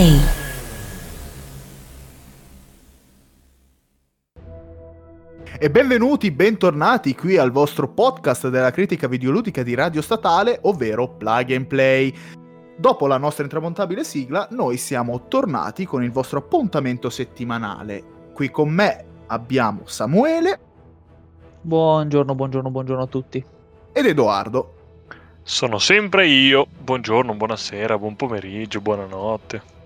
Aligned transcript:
Play. 0.00 0.18
E 5.58 5.70
benvenuti, 5.70 6.30
bentornati 6.30 7.14
qui 7.14 7.36
al 7.36 7.50
vostro 7.50 7.86
podcast 7.88 8.48
della 8.48 8.70
critica 8.70 9.08
videoludica 9.08 9.62
di 9.62 9.74
Radio 9.74 10.00
Statale, 10.00 10.58
ovvero 10.62 11.06
Plug 11.06 11.52
and 11.52 11.66
Play. 11.66 12.14
Dopo 12.78 13.06
la 13.06 13.18
nostra 13.18 13.44
intramontabile 13.44 14.02
sigla, 14.02 14.48
noi 14.52 14.78
siamo 14.78 15.28
tornati 15.28 15.84
con 15.84 16.02
il 16.02 16.10
vostro 16.10 16.38
appuntamento 16.38 17.10
settimanale. 17.10 18.02
Qui 18.32 18.50
con 18.50 18.70
me 18.70 19.04
abbiamo 19.26 19.82
Samuele 19.84 20.60
Buongiorno, 21.60 22.34
buongiorno, 22.34 22.70
buongiorno 22.70 23.02
a 23.02 23.06
tutti. 23.06 23.44
ed 23.92 24.06
Edoardo. 24.06 24.76
Sono 25.42 25.78
sempre 25.78 26.26
io. 26.26 26.66
Buongiorno, 26.78 27.34
buonasera, 27.34 27.98
buon 27.98 28.16
pomeriggio, 28.16 28.80
buonanotte. 28.80 29.79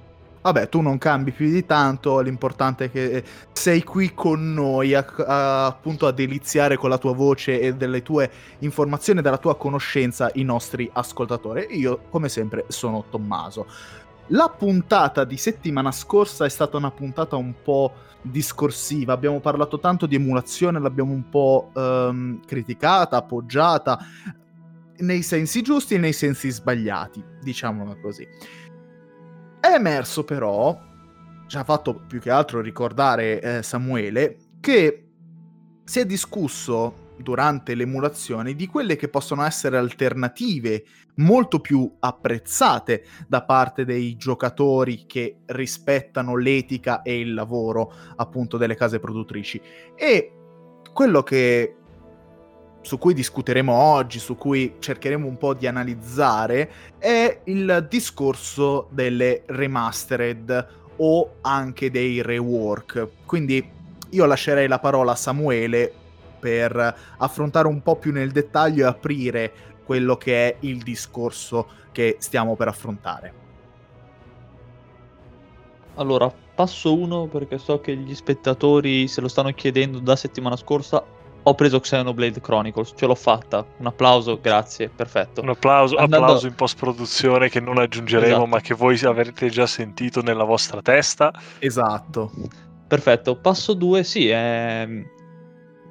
Vabbè, 0.44 0.68
tu 0.68 0.82
non 0.82 0.98
cambi 0.98 1.32
più 1.32 1.50
di 1.50 1.64
tanto, 1.64 2.20
l'importante 2.20 2.84
è 2.84 2.90
che 2.90 3.24
sei 3.50 3.82
qui 3.82 4.12
con 4.12 4.52
noi 4.52 4.92
a- 4.92 5.06
a- 5.26 5.64
appunto 5.64 6.06
a 6.06 6.12
deliziare 6.12 6.76
con 6.76 6.90
la 6.90 6.98
tua 6.98 7.14
voce 7.14 7.58
e 7.58 7.74
delle 7.74 8.02
tue 8.02 8.30
informazioni 8.58 9.22
della 9.22 9.38
tua 9.38 9.56
conoscenza 9.56 10.30
i 10.34 10.42
nostri 10.42 10.90
ascoltatori. 10.92 11.68
Io, 11.78 12.02
come 12.10 12.28
sempre, 12.28 12.66
sono 12.68 13.06
Tommaso. 13.08 13.66
La 14.28 14.50
puntata 14.54 15.24
di 15.24 15.38
settimana 15.38 15.90
scorsa 15.90 16.44
è 16.44 16.50
stata 16.50 16.76
una 16.76 16.90
puntata 16.90 17.36
un 17.36 17.54
po' 17.62 17.94
discorsiva, 18.20 19.14
abbiamo 19.14 19.40
parlato 19.40 19.78
tanto 19.78 20.04
di 20.04 20.16
emulazione, 20.16 20.78
l'abbiamo 20.78 21.12
un 21.12 21.26
po' 21.30 21.70
ehm, 21.74 22.44
criticata, 22.44 23.16
appoggiata, 23.16 23.98
nei 24.96 25.22
sensi 25.22 25.62
giusti 25.62 25.94
e 25.94 25.98
nei 25.98 26.12
sensi 26.12 26.50
sbagliati, 26.50 27.24
diciamolo 27.40 27.98
così. 28.00 28.26
Emerso 29.74 30.24
però, 30.24 30.78
ci 31.46 31.56
ha 31.56 31.64
fatto 31.64 31.94
più 32.06 32.20
che 32.20 32.30
altro 32.30 32.60
ricordare 32.60 33.40
eh, 33.40 33.62
Samuele, 33.62 34.36
che 34.60 35.08
si 35.84 36.00
è 36.00 36.06
discusso 36.06 37.12
durante 37.16 37.74
l'emulazione 37.74 38.54
di 38.54 38.66
quelle 38.66 38.96
che 38.96 39.08
possono 39.08 39.44
essere 39.44 39.76
alternative 39.76 40.84
molto 41.16 41.60
più 41.60 41.92
apprezzate 42.00 43.04
da 43.28 43.44
parte 43.44 43.84
dei 43.84 44.16
giocatori 44.16 45.06
che 45.06 45.38
rispettano 45.46 46.36
l'etica 46.36 47.02
e 47.02 47.20
il 47.20 47.34
lavoro 47.34 47.92
appunto 48.16 48.56
delle 48.56 48.74
case 48.74 48.98
produttrici. 48.98 49.60
E 49.94 50.32
quello 50.92 51.22
che 51.22 51.76
su 52.84 52.98
cui 52.98 53.14
discuteremo 53.14 53.72
oggi, 53.72 54.18
su 54.18 54.36
cui 54.36 54.74
cercheremo 54.78 55.26
un 55.26 55.38
po' 55.38 55.54
di 55.54 55.66
analizzare, 55.66 56.70
è 56.98 57.40
il 57.44 57.86
discorso 57.88 58.88
delle 58.90 59.42
remastered 59.46 60.68
o 60.96 61.36
anche 61.40 61.90
dei 61.90 62.20
rework. 62.20 63.08
Quindi 63.24 63.66
io 64.10 64.26
lascerei 64.26 64.68
la 64.68 64.78
parola 64.78 65.12
a 65.12 65.16
Samuele 65.16 65.92
per 66.38 66.96
affrontare 67.16 67.68
un 67.68 67.82
po' 67.82 67.96
più 67.96 68.12
nel 68.12 68.30
dettaglio 68.30 68.84
e 68.84 68.88
aprire 68.88 69.52
quello 69.82 70.16
che 70.16 70.48
è 70.48 70.56
il 70.60 70.82
discorso 70.82 71.66
che 71.90 72.16
stiamo 72.18 72.54
per 72.54 72.68
affrontare. 72.68 73.32
Allora, 75.94 76.30
passo 76.54 76.94
uno 76.94 77.28
perché 77.28 77.56
so 77.56 77.80
che 77.80 77.96
gli 77.96 78.14
spettatori 78.14 79.08
se 79.08 79.22
lo 79.22 79.28
stanno 79.28 79.52
chiedendo 79.52 80.00
da 80.00 80.16
settimana 80.16 80.56
scorsa. 80.56 81.22
Ho 81.46 81.54
preso 81.54 81.78
Xenoblade 81.78 82.40
Chronicles, 82.40 82.94
ce 82.96 83.04
l'ho 83.04 83.14
fatta. 83.14 83.66
Un 83.76 83.86
applauso, 83.86 84.38
grazie, 84.40 84.88
perfetto. 84.88 85.42
Un 85.42 85.50
applauso, 85.50 85.96
Andando- 85.96 86.24
applauso 86.24 86.46
in 86.46 86.54
post-produzione 86.54 87.50
che 87.50 87.60
non 87.60 87.76
aggiungeremo, 87.76 88.32
Esatto. 88.32 88.46
ma 88.46 88.60
che 88.60 88.74
voi 88.74 88.98
avrete 89.04 89.50
già 89.50 89.66
sentito 89.66 90.22
nella 90.22 90.44
vostra 90.44 90.80
testa. 90.80 91.32
Esatto. 91.58 92.30
Perfetto, 92.88 93.36
passo 93.36 93.74
2, 93.74 94.02
sì, 94.04 94.28
è, 94.28 94.88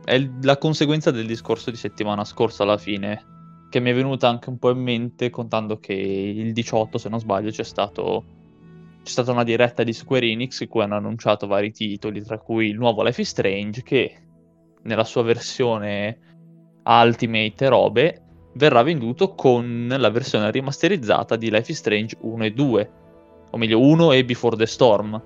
è 0.06 0.30
la 0.42 0.58
conseguenza 0.58 1.12
del 1.12 1.28
discorso 1.28 1.70
di 1.70 1.78
settimana 1.78 2.24
scorsa 2.24 2.64
alla 2.64 2.78
fine, 2.78 3.24
che 3.70 3.80
mi 3.80 3.92
è 3.92 3.94
venuta 3.94 4.28
anche 4.28 4.50
un 4.50 4.58
po' 4.58 4.72
in 4.72 4.80
mente 4.80 5.30
contando 5.30 5.78
che 5.78 5.94
il 5.94 6.52
18, 6.52 6.98
se 6.98 7.10
non 7.10 7.20
sbaglio, 7.20 7.52
c'è 7.52 7.64
stato 7.64 8.24
c'è 9.04 9.12
stata 9.12 9.32
una 9.32 9.44
diretta 9.44 9.84
di 9.84 9.92
Square 9.92 10.26
Enix 10.26 10.62
in 10.62 10.70
cui 10.70 10.82
hanno 10.82 10.96
annunciato 10.96 11.46
vari 11.46 11.72
titoli, 11.72 12.24
tra 12.24 12.38
cui 12.40 12.70
il 12.70 12.78
nuovo 12.78 13.04
Life 13.04 13.20
is 13.20 13.30
Strange, 13.30 13.84
che 13.84 14.23
nella 14.84 15.04
sua 15.04 15.24
versione 15.24 16.18
Ultimate 16.84 17.66
e 17.66 17.70
robe 17.70 18.22
verrà 18.54 18.84
venduto 18.84 19.34
con 19.34 19.94
la 19.98 20.10
versione 20.10 20.52
rimasterizzata 20.52 21.36
di 21.36 21.50
Life 21.50 21.72
is 21.72 21.78
Strange 21.78 22.18
1 22.20 22.46
e 22.46 22.52
2, 22.52 22.92
o 23.52 23.58
meglio 23.58 23.80
1 23.80 24.12
e 24.12 24.26
Before 24.26 24.56
the 24.56 24.66
Storm. 24.66 25.22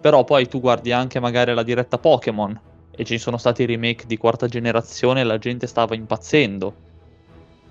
Però 0.00 0.24
poi 0.24 0.48
tu 0.48 0.60
guardi 0.60 0.92
anche 0.92 1.20
magari 1.20 1.54
la 1.54 1.62
diretta 1.62 1.98
Pokémon 1.98 2.60
e 2.94 3.04
ci 3.04 3.18
sono 3.18 3.38
stati 3.38 3.64
remake 3.64 4.06
di 4.06 4.16
quarta 4.16 4.46
generazione 4.46 5.20
e 5.20 5.24
la 5.24 5.38
gente 5.38 5.66
stava 5.66 5.94
impazzendo. 5.94 6.74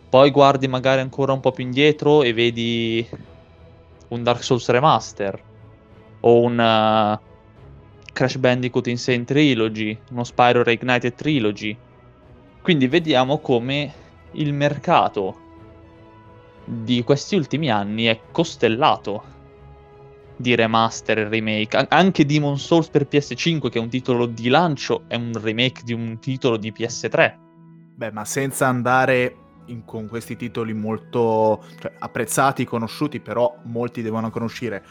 Poi 0.10 0.32
guardi 0.32 0.68
magari 0.68 1.02
ancora 1.02 1.34
un 1.34 1.40
po' 1.40 1.52
più 1.52 1.64
indietro 1.64 2.24
e 2.24 2.34
vedi 2.34 3.08
un 4.10 4.24
Dark 4.24 4.44
Souls 4.44 4.68
Remaster 4.70 5.42
o 6.22 6.42
un 6.42 6.58
uh, 6.58 7.31
Crash 8.14 8.38
Bandicoot 8.38 8.88
Insane 8.88 9.24
Trilogy, 9.24 9.98
uno 10.12 10.24
Spyro 10.24 10.64
Reignited 10.64 11.16
Trilogy. 11.16 11.78
Quindi 12.62 12.88
vediamo 12.88 13.40
come 13.40 13.94
il 14.34 14.54
mercato 14.54 15.40
di 16.64 17.04
questi 17.04 17.36
ultimi 17.36 17.70
anni 17.70 18.06
è 18.06 18.20
costellato 18.32 19.24
di 20.36 20.56
remaster 20.56 21.20
e 21.20 21.30
remake. 21.30 21.78
An- 21.78 21.88
anche 21.90 22.26
Demon 22.26 22.58
Souls 22.58 22.90
per 22.90 23.08
PS5, 23.08 23.70
che 23.70 23.78
è 23.78 23.82
un 23.82 23.90
titolo 23.90 24.26
di 24.26 24.50
lancio, 24.50 25.04
è 25.08 25.16
un 25.16 25.32
remake 25.42 25.82
di 25.84 25.94
un 25.94 26.20
titolo 26.20 26.58
di 26.58 26.72
PS3. 26.72 27.38
Beh, 27.96 28.12
ma 28.12 28.26
senza 28.26 28.68
andare 28.68 29.36
in- 29.68 29.86
con 29.86 30.08
questi 30.08 30.36
titoli 30.36 30.74
molto 30.74 31.64
cioè, 31.80 31.94
apprezzati, 32.00 32.66
conosciuti, 32.66 33.20
però 33.20 33.56
molti 33.64 34.02
devono 34.02 34.26
ancora 34.26 34.46
uscire. 34.46 34.84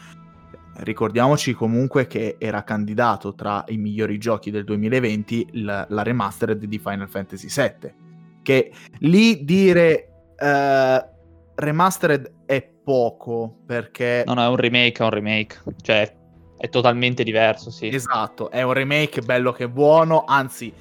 Ricordiamoci 0.83 1.53
comunque 1.53 2.07
che 2.07 2.35
era 2.39 2.63
candidato 2.63 3.35
tra 3.35 3.63
i 3.67 3.77
migliori 3.77 4.17
giochi 4.17 4.49
del 4.51 4.63
2020 4.63 5.47
il- 5.51 5.85
la 5.87 6.03
remastered 6.03 6.63
di 6.63 6.79
Final 6.79 7.07
Fantasy 7.09 7.47
VII. 7.47 7.93
Che 8.41 8.71
lì 8.99 9.43
dire 9.45 10.07
eh, 10.37 11.05
remastered 11.55 12.31
è 12.47 12.67
poco 12.83 13.57
perché 13.65 14.23
No, 14.25 14.33
no, 14.33 14.43
è 14.43 14.47
un 14.47 14.55
remake, 14.55 15.01
è 15.01 15.05
un 15.05 15.11
remake. 15.11 15.61
Cioè, 15.81 16.15
è 16.57 16.69
totalmente 16.69 17.23
diverso, 17.23 17.69
sì. 17.69 17.87
Esatto, 17.87 18.49
è 18.49 18.63
un 18.63 18.73
remake 18.73 19.21
bello 19.21 19.51
che 19.51 19.69
buono, 19.69 20.23
anzi, 20.25 20.73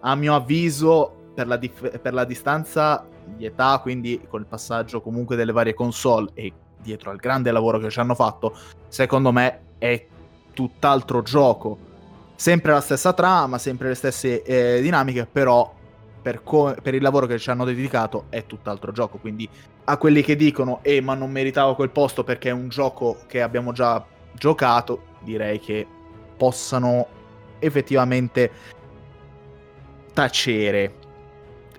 a 0.00 0.14
mio 0.14 0.34
avviso, 0.36 1.32
per 1.34 1.46
la, 1.48 1.56
dif- 1.56 1.98
per 1.98 2.14
la 2.14 2.24
distanza 2.24 3.06
di 3.36 3.44
età, 3.44 3.78
quindi 3.80 4.20
col 4.28 4.46
passaggio 4.46 5.00
comunque 5.00 5.36
delle 5.36 5.52
varie 5.52 5.74
console 5.74 6.30
e 6.34 6.52
dietro 6.80 7.10
al 7.10 7.16
grande 7.16 7.50
lavoro 7.50 7.78
che 7.78 7.90
ci 7.90 8.00
hanno 8.00 8.14
fatto, 8.14 8.56
secondo 8.88 9.32
me 9.32 9.60
è 9.78 10.06
tutt'altro 10.52 11.22
gioco. 11.22 11.86
Sempre 12.34 12.72
la 12.72 12.80
stessa 12.80 13.12
trama, 13.12 13.58
sempre 13.58 13.88
le 13.88 13.94
stesse 13.94 14.42
eh, 14.42 14.80
dinamiche, 14.80 15.26
però 15.26 15.74
per, 16.20 16.42
co- 16.42 16.76
per 16.80 16.94
il 16.94 17.02
lavoro 17.02 17.26
che 17.26 17.38
ci 17.38 17.50
hanno 17.50 17.64
dedicato 17.64 18.26
è 18.28 18.46
tutt'altro 18.46 18.92
gioco. 18.92 19.18
Quindi 19.18 19.48
a 19.84 19.96
quelli 19.96 20.22
che 20.22 20.36
dicono, 20.36 20.80
eh, 20.82 21.00
ma 21.00 21.14
non 21.14 21.30
meritavo 21.30 21.74
quel 21.74 21.90
posto 21.90 22.24
perché 22.24 22.50
è 22.50 22.52
un 22.52 22.68
gioco 22.68 23.18
che 23.26 23.42
abbiamo 23.42 23.72
già 23.72 24.04
giocato, 24.34 25.02
direi 25.20 25.58
che 25.58 25.86
possano 26.36 27.06
effettivamente 27.58 28.50
tacere. 30.12 30.92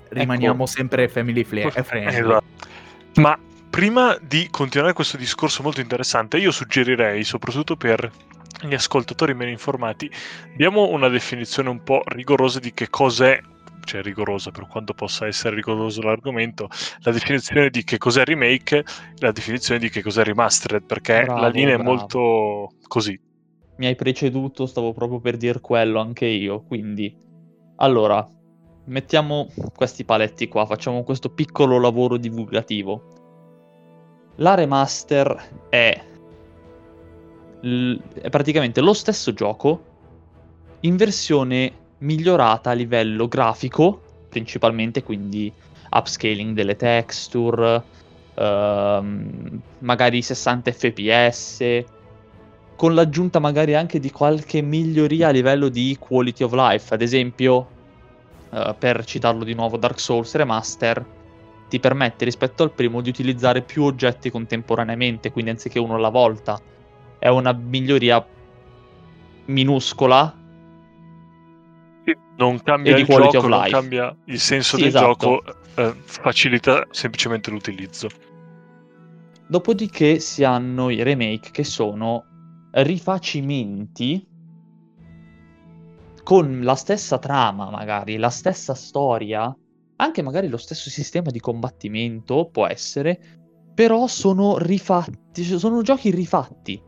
Rimaniamo 0.09 0.65
sempre 0.65 1.07
family 1.07 1.43
fla- 1.43 1.71
eh, 1.73 1.83
friendly. 1.83 2.15
Esatto. 2.15 2.67
Ma 3.15 3.37
prima 3.69 4.17
di 4.21 4.47
continuare 4.49 4.93
questo 4.93 5.17
discorso 5.17 5.63
molto 5.63 5.81
interessante, 5.81 6.37
io 6.37 6.51
suggerirei, 6.51 7.23
soprattutto 7.23 7.75
per 7.75 8.11
gli 8.61 8.73
ascoltatori 8.73 9.33
meno 9.33 9.51
informati, 9.51 10.09
diamo 10.55 10.89
una 10.89 11.07
definizione 11.07 11.69
un 11.69 11.83
po' 11.83 12.01
rigorosa 12.05 12.59
di 12.59 12.73
che 12.73 12.89
cos'è, 12.89 13.39
cioè 13.85 14.01
rigorosa 14.01 14.51
per 14.51 14.67
quanto 14.67 14.93
possa 14.93 15.27
essere 15.27 15.55
rigoroso 15.55 16.01
l'argomento, 16.01 16.67
la 16.99 17.11
definizione 17.11 17.69
di 17.69 17.83
che 17.83 17.97
cos'è 17.97 18.23
remake, 18.25 18.83
la 19.17 19.31
definizione 19.31 19.79
di 19.79 19.89
che 19.89 20.01
cos'è 20.01 20.23
remastered, 20.23 20.83
perché 20.83 21.23
Bravo, 21.23 21.39
la 21.39 21.47
linea 21.47 21.75
bravo. 21.77 21.89
è 21.89 21.93
molto 21.93 22.69
così. 22.87 23.19
Mi 23.77 23.85
hai 23.85 23.95
preceduto, 23.95 24.65
stavo 24.65 24.93
proprio 24.93 25.21
per 25.21 25.37
dir 25.37 25.61
quello 25.61 26.01
anche 26.01 26.25
io. 26.25 26.63
Quindi, 26.63 27.15
allora, 27.77 28.27
mettiamo 28.85 29.47
questi 29.73 30.03
paletti 30.03 30.49
qua, 30.49 30.65
facciamo 30.65 31.03
questo 31.03 31.29
piccolo 31.29 31.79
lavoro 31.79 32.17
divulgativo. 32.17 33.18
La 34.39 34.53
remaster 34.53 35.67
è, 35.67 36.01
l- 37.61 37.95
è 38.21 38.29
praticamente 38.29 38.79
lo 38.79 38.93
stesso 38.93 39.33
gioco 39.33 39.83
in 40.81 40.95
versione 40.95 41.73
migliorata 41.99 42.69
a 42.69 42.73
livello 42.73 43.27
grafico, 43.27 44.01
principalmente, 44.29 45.03
quindi 45.03 45.51
upscaling 45.89 46.55
delle 46.55 46.77
texture, 46.77 47.83
ehm, 48.35 49.61
magari 49.79 50.21
60 50.21 50.71
fps, 50.71 51.83
con 52.77 52.93
l'aggiunta 52.93 53.39
magari 53.39 53.75
anche 53.75 53.99
di 53.99 54.09
qualche 54.09 54.61
miglioria 54.61 55.27
a 55.27 55.31
livello 55.31 55.67
di 55.67 55.97
quality 55.99 56.43
of 56.45 56.53
life, 56.53 56.93
ad 56.93 57.01
esempio, 57.01 57.67
uh, 58.51 58.73
per 58.77 59.03
citarlo 59.03 59.43
di 59.43 59.53
nuovo, 59.53 59.75
Dark 59.75 59.99
Souls 59.99 60.33
Remaster 60.35 61.05
ti 61.69 61.79
permette 61.79 62.25
rispetto 62.25 62.63
al 62.63 62.71
primo 62.71 62.99
di 62.99 63.09
utilizzare 63.09 63.61
più 63.61 63.83
oggetti 63.83 64.29
contemporaneamente, 64.29 65.31
quindi 65.31 65.51
anziché 65.51 65.79
uno 65.79 65.95
alla 65.95 66.09
volta. 66.09 66.59
È 67.17 67.27
una 67.29 67.53
miglioria 67.53 68.25
minuscola. 69.45 70.35
Non 72.37 72.61
cambia 72.63 72.97
il 72.97 73.05
gioco, 73.05 73.47
non 73.47 73.67
cambia 73.69 74.15
il 74.25 74.39
senso 74.39 74.75
sì, 74.75 74.83
del 74.83 74.95
esatto. 74.95 75.05
gioco, 75.05 75.43
eh, 75.75 75.93
facilita 76.03 76.87
semplicemente 76.89 77.51
l'utilizzo. 77.51 78.09
Dopodiché 79.47 80.19
si 80.19 80.43
hanno 80.43 80.89
i 80.89 81.03
remake 81.03 81.51
che 81.51 81.63
sono 81.63 82.25
rifacimenti 82.71 84.25
con 86.23 86.61
la 86.61 86.75
stessa 86.75 87.17
trama, 87.17 87.69
magari, 87.69 88.17
la 88.17 88.29
stessa 88.29 88.75
storia, 88.75 89.55
anche 90.01 90.21
magari 90.21 90.47
lo 90.47 90.57
stesso 90.57 90.89
sistema 90.89 91.29
di 91.29 91.39
combattimento, 91.39 92.49
può 92.51 92.65
essere, 92.67 93.19
però 93.73 94.07
sono 94.07 94.57
rifatti, 94.57 95.43
sono 95.43 95.81
giochi 95.81 96.09
rifatti. 96.09 96.81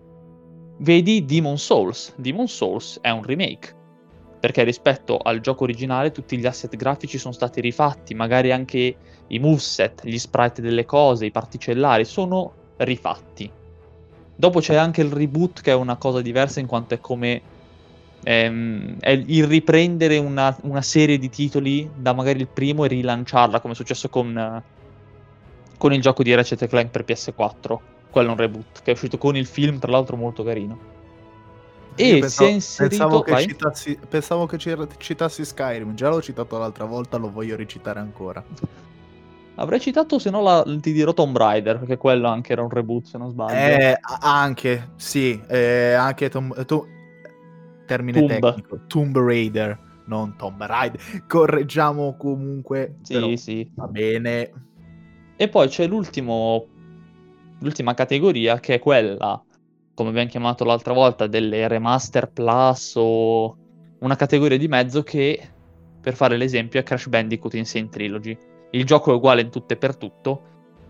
Vedi 0.79 1.25
Demon 1.25 1.57
Souls. 1.57 2.13
Demon 2.17 2.47
Souls 2.47 2.99
è 3.01 3.09
un 3.09 3.23
remake, 3.23 3.75
perché 4.39 4.63
rispetto 4.63 5.17
al 5.17 5.41
gioco 5.41 5.63
originale 5.63 6.11
tutti 6.11 6.37
gli 6.37 6.45
asset 6.45 6.75
grafici 6.75 7.17
sono 7.17 7.33
stati 7.33 7.59
rifatti, 7.59 8.13
magari 8.13 8.51
anche 8.51 8.95
i 9.27 9.39
moveset, 9.39 10.05
gli 10.05 10.17
sprite 10.17 10.61
delle 10.61 10.85
cose, 10.85 11.25
i 11.25 11.31
particellari 11.31 12.05
sono 12.05 12.53
rifatti. 12.77 13.51
Dopo 14.35 14.59
c'è 14.59 14.75
anche 14.75 15.01
il 15.01 15.11
reboot 15.11 15.61
che 15.61 15.71
è 15.71 15.75
una 15.75 15.97
cosa 15.97 16.21
diversa 16.21 16.61
in 16.61 16.65
quanto 16.65 16.93
è 16.93 16.99
come 16.99 17.41
ehm, 18.23 18.97
è 18.99 19.09
il 19.09 19.45
riprendere 19.45 20.17
una, 20.17 20.55
una, 20.63 20.81
serie 20.81 21.17
di 21.17 21.29
titoli 21.29 21.89
da 21.95 22.13
magari 22.13 22.39
il 22.39 22.47
primo 22.47 22.85
e 22.85 22.87
rilanciarla 22.87 23.59
come 23.59 23.73
è 23.73 23.75
successo 23.75 24.09
con, 24.09 24.63
con 25.77 25.93
il 25.93 26.01
gioco 26.01 26.23
di 26.23 26.33
Ratchet 26.33 26.67
Clank 26.67 26.89
per 26.89 27.03
PS4. 27.05 27.77
Quello 28.09 28.27
è 28.27 28.31
un 28.31 28.37
reboot 28.37 28.81
che 28.83 28.91
è 28.91 28.93
uscito 28.93 29.17
con 29.17 29.35
il 29.35 29.45
film 29.45 29.79
tra 29.79 29.91
l'altro 29.91 30.17
molto 30.17 30.43
carino. 30.43 30.89
E 31.95 32.19
pensavo, 32.19 32.29
si 32.29 32.43
è 32.43 32.53
inserito... 32.53 32.95
Pensavo 32.95 33.21
che, 33.21 33.37
citassi, 33.41 33.99
pensavo 34.07 34.45
che 34.45 34.57
citassi 34.97 35.45
Skyrim, 35.45 35.93
già 35.93 36.09
l'ho 36.09 36.21
citato 36.21 36.57
l'altra 36.57 36.85
volta, 36.85 37.17
lo 37.17 37.31
voglio 37.31 37.55
recitare 37.55 37.99
ancora. 37.99 38.43
Avrei 39.55 39.79
citato, 39.79 40.17
se 40.17 40.29
no, 40.29 40.41
la, 40.41 40.63
ti 40.79 40.93
dirò 40.93 41.13
Tomb 41.13 41.37
Raider, 41.37 41.79
perché 41.79 41.97
quello 41.97 42.27
anche 42.27 42.53
era 42.53 42.61
un 42.61 42.69
reboot, 42.69 43.05
se 43.05 43.17
non 43.17 43.29
sbaglio. 43.29 43.53
Eh, 43.53 43.99
anche, 44.21 44.91
sì, 44.95 45.41
eh, 45.47 45.93
anche 45.93 46.29
Tomb... 46.29 46.65
To- 46.65 46.87
termine 47.91 48.19
Tomb. 48.19 48.39
tecnico, 48.39 48.79
Tomb 48.87 49.17
Raider, 49.17 49.79
non 50.05 50.35
Tomb 50.37 50.61
Raider. 50.61 51.25
Correggiamo 51.27 52.15
comunque. 52.17 52.97
Sì, 53.01 53.13
però, 53.13 53.35
sì. 53.35 53.69
Va 53.75 53.87
bene. 53.87 54.51
E 55.35 55.49
poi 55.49 55.67
c'è 55.67 55.87
l'ultimo, 55.87 56.67
l'ultima 57.59 57.93
categoria, 57.93 58.59
che 58.59 58.75
è 58.75 58.79
quella, 58.79 59.43
come 59.93 60.09
abbiamo 60.09 60.29
chiamato 60.29 60.63
l'altra 60.63 60.93
volta, 60.93 61.27
delle 61.27 61.67
remaster 61.67 62.29
plus 62.31 62.93
o 62.95 63.57
una 63.99 64.15
categoria 64.15 64.57
di 64.57 64.67
mezzo 64.67 65.03
che, 65.03 65.39
per 65.99 66.15
fare 66.15 66.37
l'esempio, 66.37 66.79
è 66.79 66.83
Crash 66.83 67.07
Bandicoot 67.07 67.55
Insane 67.55 67.89
Trilogy 67.89 68.37
il 68.71 68.85
gioco 68.85 69.11
è 69.11 69.15
uguale 69.15 69.41
in 69.41 69.49
tutto 69.49 69.73
e 69.73 69.77
per 69.77 69.97
tutto, 69.97 70.41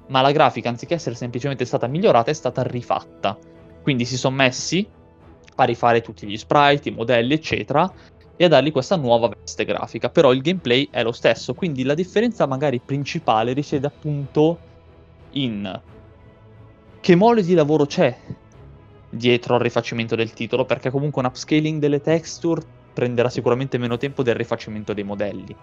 ma 0.09 0.21
la 0.21 0.31
grafica, 0.31 0.69
anziché 0.69 0.95
essere 0.95 1.15
semplicemente 1.15 1.65
stata 1.65 1.87
migliorata, 1.87 2.29
è 2.29 2.33
stata 2.33 2.61
rifatta. 2.63 3.37
Quindi 3.81 4.05
si 4.05 4.17
sono 4.17 4.35
messi 4.35 4.87
a 5.61 5.65
rifare 5.65 6.01
tutti 6.01 6.27
gli 6.27 6.37
sprite, 6.37 6.89
i 6.89 6.91
modelli, 6.91 7.33
eccetera, 7.33 7.91
e 8.35 8.45
a 8.45 8.47
dargli 8.47 8.71
questa 8.71 8.95
nuova 8.95 9.29
veste 9.29 9.65
grafica. 9.65 10.09
Però 10.09 10.31
il 10.31 10.41
gameplay 10.41 10.87
è 10.91 11.03
lo 11.03 11.11
stesso, 11.11 11.53
quindi 11.53 11.83
la 11.83 11.93
differenza 11.93 12.45
magari 12.45 12.79
principale 12.83 13.53
risiede 13.53 13.87
appunto 13.87 14.57
in 15.31 15.79
che 16.99 17.15
mole 17.15 17.43
di 17.43 17.53
lavoro 17.53 17.85
c'è 17.85 18.15
dietro 19.09 19.55
al 19.55 19.61
rifacimento 19.61 20.15
del 20.15 20.33
titolo, 20.33 20.65
perché 20.65 20.89
comunque 20.89 21.21
un 21.21 21.27
upscaling 21.27 21.79
delle 21.79 22.01
texture 22.01 22.61
prenderà 22.93 23.29
sicuramente 23.29 23.77
meno 23.77 23.97
tempo 23.97 24.23
del 24.23 24.35
rifacimento 24.35 24.93
dei 24.93 25.03
modelli 25.03 25.55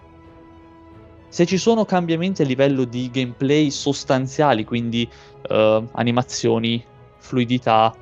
se 1.29 1.45
ci 1.45 1.57
sono 1.57 1.85
cambiamenti 1.85 2.41
a 2.41 2.45
livello 2.45 2.83
di 2.83 3.09
gameplay 3.11 3.69
sostanziali, 3.69 4.65
quindi 4.65 5.07
uh, 5.47 5.87
animazioni, 5.91 6.83
fluidità, 7.19 7.95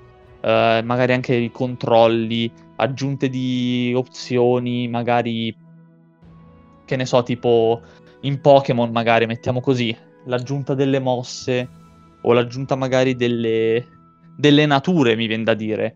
uh, 0.47 0.85
magari 0.85 1.13
anche 1.13 1.35
i 1.35 1.51
controlli, 1.51 2.51
aggiunte 2.77 3.27
di 3.29 3.93
opzioni, 3.95 4.87
magari 4.87 5.55
che 6.85 6.95
ne 6.95 7.05
so, 7.05 7.21
tipo 7.23 7.81
in 8.21 8.39
Pokémon 8.39 8.89
magari 8.91 9.25
mettiamo 9.25 9.59
così, 9.59 9.95
l'aggiunta 10.25 10.73
delle 10.73 10.99
mosse 10.99 11.69
o 12.21 12.33
l'aggiunta 12.33 12.75
magari 12.75 13.15
delle, 13.15 13.85
delle 14.37 14.65
nature, 14.65 15.15
mi 15.15 15.27
viene 15.27 15.43
da 15.43 15.53
dire. 15.53 15.95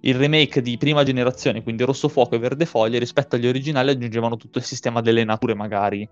Il 0.00 0.14
remake 0.14 0.62
di 0.62 0.76
prima 0.76 1.02
generazione, 1.02 1.62
quindi 1.64 1.82
Rosso 1.82 2.08
Fuoco 2.08 2.36
e 2.36 2.38
Verde 2.38 2.64
Foglie, 2.66 3.00
rispetto 3.00 3.34
agli 3.34 3.48
originali 3.48 3.90
aggiungevano 3.90 4.36
tutto 4.36 4.58
il 4.58 4.64
sistema 4.64 5.00
delle 5.00 5.24
nature 5.24 5.54
magari 5.54 6.08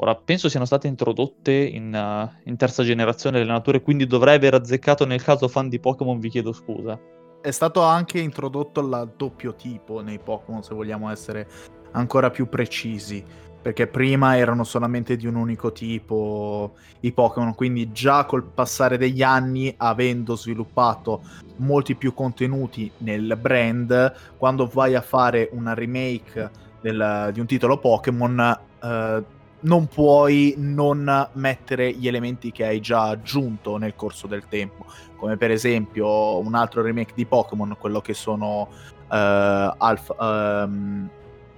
Ora, 0.00 0.14
penso 0.14 0.48
siano 0.48 0.64
state 0.64 0.86
introdotte 0.86 1.52
in, 1.52 1.92
uh, 1.92 2.48
in 2.48 2.56
terza 2.56 2.84
generazione 2.84 3.40
le 3.40 3.44
nature, 3.44 3.82
quindi 3.82 4.06
dovrei 4.06 4.36
aver 4.36 4.54
azzeccato 4.54 5.04
nel 5.04 5.22
caso 5.22 5.48
fan 5.48 5.68
di 5.68 5.80
Pokémon, 5.80 6.20
vi 6.20 6.28
chiedo 6.28 6.52
scusa. 6.52 6.96
È 7.40 7.50
stato 7.50 7.82
anche 7.82 8.20
introdotto 8.20 8.80
il 8.80 9.12
doppio 9.16 9.56
tipo 9.56 10.00
nei 10.00 10.20
Pokémon, 10.20 10.62
se 10.62 10.72
vogliamo 10.72 11.10
essere 11.10 11.48
ancora 11.92 12.30
più 12.30 12.48
precisi, 12.48 13.24
perché 13.60 13.88
prima 13.88 14.36
erano 14.36 14.62
solamente 14.62 15.16
di 15.16 15.26
un 15.26 15.34
unico 15.34 15.72
tipo 15.72 16.74
i 17.00 17.10
Pokémon, 17.10 17.56
quindi 17.56 17.90
già 17.90 18.24
col 18.24 18.44
passare 18.44 18.98
degli 18.98 19.22
anni, 19.22 19.74
avendo 19.78 20.36
sviluppato 20.36 21.22
molti 21.56 21.96
più 21.96 22.14
contenuti 22.14 22.88
nel 22.98 23.36
brand, 23.36 24.14
quando 24.36 24.68
vai 24.72 24.94
a 24.94 25.00
fare 25.00 25.48
una 25.50 25.74
remake 25.74 26.50
del, 26.80 27.30
di 27.32 27.40
un 27.40 27.46
titolo 27.46 27.78
Pokémon... 27.78 28.60
Uh, 28.80 29.36
non 29.60 29.86
puoi 29.86 30.54
non 30.56 31.28
mettere 31.32 31.92
gli 31.92 32.06
elementi 32.06 32.52
che 32.52 32.64
hai 32.64 32.80
già 32.80 33.04
aggiunto 33.04 33.76
nel 33.76 33.94
corso 33.94 34.26
del 34.26 34.44
tempo, 34.48 34.86
come 35.16 35.36
per 35.36 35.50
esempio 35.50 36.38
un 36.38 36.54
altro 36.54 36.82
remake 36.82 37.12
di 37.14 37.26
Pokémon, 37.26 37.76
quello 37.78 38.00
che 38.00 38.14
sono 38.14 38.68
uh, 38.70 39.06
Alpha, 39.08 40.64
um, 40.64 41.08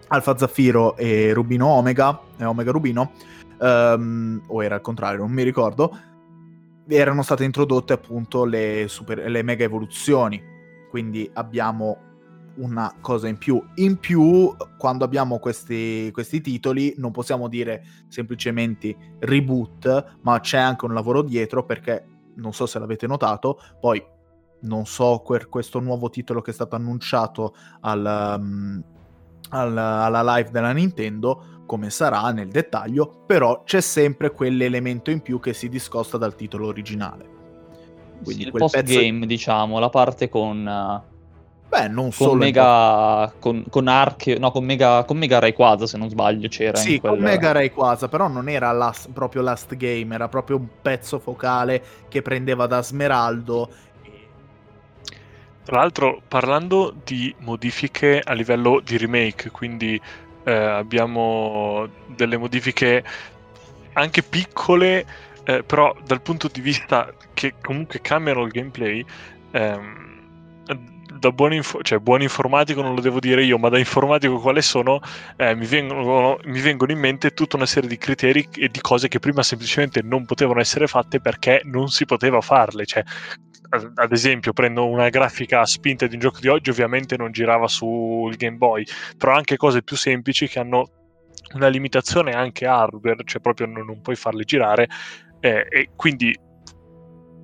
Alpha 0.08 0.36
Zaffiro 0.36 0.96
e 0.96 1.32
Rubino 1.32 1.66
Omega, 1.68 2.20
e 2.38 2.44
Omega 2.44 2.70
Rubino, 2.70 3.12
um, 3.58 4.40
o 4.46 4.64
era 4.64 4.76
al 4.76 4.80
contrario, 4.80 5.20
non 5.20 5.30
mi 5.30 5.42
ricordo, 5.42 5.96
erano 6.88 7.22
state 7.22 7.44
introdotte 7.44 7.92
appunto 7.92 8.44
le, 8.44 8.86
super, 8.88 9.18
le 9.30 9.42
mega 9.42 9.64
evoluzioni, 9.64 10.42
quindi 10.88 11.30
abbiamo 11.34 12.09
una 12.56 12.94
cosa 13.00 13.28
in 13.28 13.38
più. 13.38 13.62
In 13.76 13.98
più, 13.98 14.54
quando 14.78 15.04
abbiamo 15.04 15.38
questi, 15.38 16.10
questi 16.12 16.40
titoli, 16.40 16.94
non 16.98 17.10
possiamo 17.10 17.48
dire 17.48 17.84
semplicemente 18.08 19.16
reboot, 19.20 20.18
ma 20.22 20.40
c'è 20.40 20.58
anche 20.58 20.84
un 20.84 20.94
lavoro 20.94 21.22
dietro 21.22 21.64
perché 21.64 22.06
non 22.36 22.52
so 22.52 22.66
se 22.66 22.78
l'avete 22.78 23.06
notato, 23.06 23.58
poi 23.80 24.02
non 24.62 24.86
so 24.86 25.22
per 25.26 25.48
questo 25.48 25.80
nuovo 25.80 26.10
titolo 26.10 26.40
che 26.40 26.50
è 26.50 26.54
stato 26.54 26.76
annunciato 26.76 27.54
al, 27.80 28.36
um, 28.38 28.82
al, 29.50 29.76
alla 29.76 30.36
live 30.36 30.50
della 30.50 30.72
Nintendo 30.72 31.62
come 31.66 31.90
sarà 31.90 32.30
nel 32.32 32.48
dettaglio, 32.48 33.22
però 33.26 33.62
c'è 33.62 33.80
sempre 33.80 34.32
quell'elemento 34.32 35.10
in 35.10 35.20
più 35.20 35.38
che 35.38 35.52
si 35.52 35.68
discosta 35.68 36.18
dal 36.18 36.34
titolo 36.34 36.66
originale. 36.66 37.38
Quindi 38.22 38.42
sì, 38.42 38.48
il 38.48 38.52
post 38.52 38.82
game, 38.82 39.24
diciamo, 39.24 39.78
la 39.78 39.88
parte 39.88 40.28
con 40.28 40.66
uh 40.66 41.09
Beh, 41.70 41.86
non 41.86 42.06
con 42.06 42.12
solo. 42.12 42.34
Mega, 42.34 43.32
con, 43.38 43.64
con 43.70 43.86
Arche, 43.86 44.36
no, 44.38 44.50
con 44.50 44.64
Mega, 44.64 45.04
con 45.04 45.16
Mega 45.16 45.38
Rayquaza, 45.38 45.86
se 45.86 45.96
non 45.98 46.08
sbaglio, 46.08 46.48
c'era. 46.48 46.76
Sì, 46.76 46.98
quel... 46.98 47.12
con 47.12 47.22
Mega 47.22 47.52
Rayquaza, 47.52 48.08
però 48.08 48.26
non 48.26 48.48
era 48.48 48.72
last, 48.72 49.12
proprio 49.12 49.40
Last 49.40 49.76
Game, 49.76 50.12
era 50.12 50.26
proprio 50.26 50.56
un 50.56 50.66
pezzo 50.82 51.20
focale 51.20 51.80
che 52.08 52.22
prendeva 52.22 52.66
da 52.66 52.82
Smeraldo. 52.82 53.70
Tra 55.62 55.76
l'altro, 55.76 56.20
parlando 56.26 56.92
di 57.04 57.32
modifiche 57.38 58.20
a 58.20 58.32
livello 58.32 58.80
di 58.84 58.96
remake, 58.96 59.52
quindi 59.52 60.00
eh, 60.42 60.52
abbiamo 60.52 61.86
delle 62.08 62.36
modifiche 62.36 63.04
anche 63.92 64.24
piccole, 64.24 65.06
eh, 65.44 65.62
però 65.62 65.94
dal 66.04 66.20
punto 66.20 66.48
di 66.52 66.60
vista 66.60 67.12
che 67.32 67.54
comunque 67.62 68.00
cambiano 68.00 68.42
il 68.42 68.50
gameplay. 68.50 69.04
Ehm, 69.52 70.08
da 71.12 71.32
buon, 71.32 71.52
info- 71.52 71.82
cioè, 71.82 71.98
buon, 71.98 72.22
informatico 72.22 72.82
non 72.82 72.94
lo 72.94 73.00
devo 73.00 73.18
dire 73.18 73.44
io, 73.44 73.58
ma 73.58 73.68
da 73.68 73.78
informatico 73.78 74.38
quale 74.38 74.62
sono, 74.62 75.00
eh, 75.36 75.54
mi, 75.54 75.66
vengono, 75.66 76.38
mi, 76.44 76.60
vengono, 76.60 76.92
in 76.92 76.98
mente 76.98 77.30
tutta 77.32 77.56
una 77.56 77.66
serie 77.66 77.88
di 77.88 77.98
criteri 77.98 78.48
e 78.56 78.68
di 78.68 78.80
cose 78.80 79.08
che 79.08 79.18
prima 79.18 79.42
semplicemente 79.42 80.02
non 80.02 80.24
potevano 80.24 80.60
essere 80.60 80.86
fatte 80.86 81.20
perché 81.20 81.62
non 81.64 81.88
si 81.88 82.04
poteva 82.04 82.40
farle. 82.40 82.86
Cioè, 82.86 83.02
ad 83.94 84.12
esempio, 84.12 84.52
prendo 84.52 84.86
una 84.86 85.08
grafica 85.08 85.64
spinta 85.64 86.06
di 86.06 86.14
un 86.14 86.20
gioco 86.20 86.40
di 86.40 86.48
oggi, 86.48 86.70
ovviamente 86.70 87.16
non 87.16 87.30
girava 87.30 87.68
sul 87.68 88.34
Game 88.36 88.56
Boy, 88.56 88.84
però 89.16 89.34
anche 89.34 89.56
cose 89.56 89.82
più 89.82 89.96
semplici 89.96 90.48
che 90.48 90.58
hanno 90.58 90.90
una 91.54 91.68
limitazione 91.68 92.32
anche 92.32 92.66
hardware, 92.66 93.22
cioè 93.24 93.40
proprio 93.40 93.66
non, 93.66 93.84
non 93.84 94.00
puoi 94.00 94.16
farle 94.16 94.44
girare, 94.44 94.88
eh, 95.40 95.66
e 95.68 95.90
quindi 95.96 96.36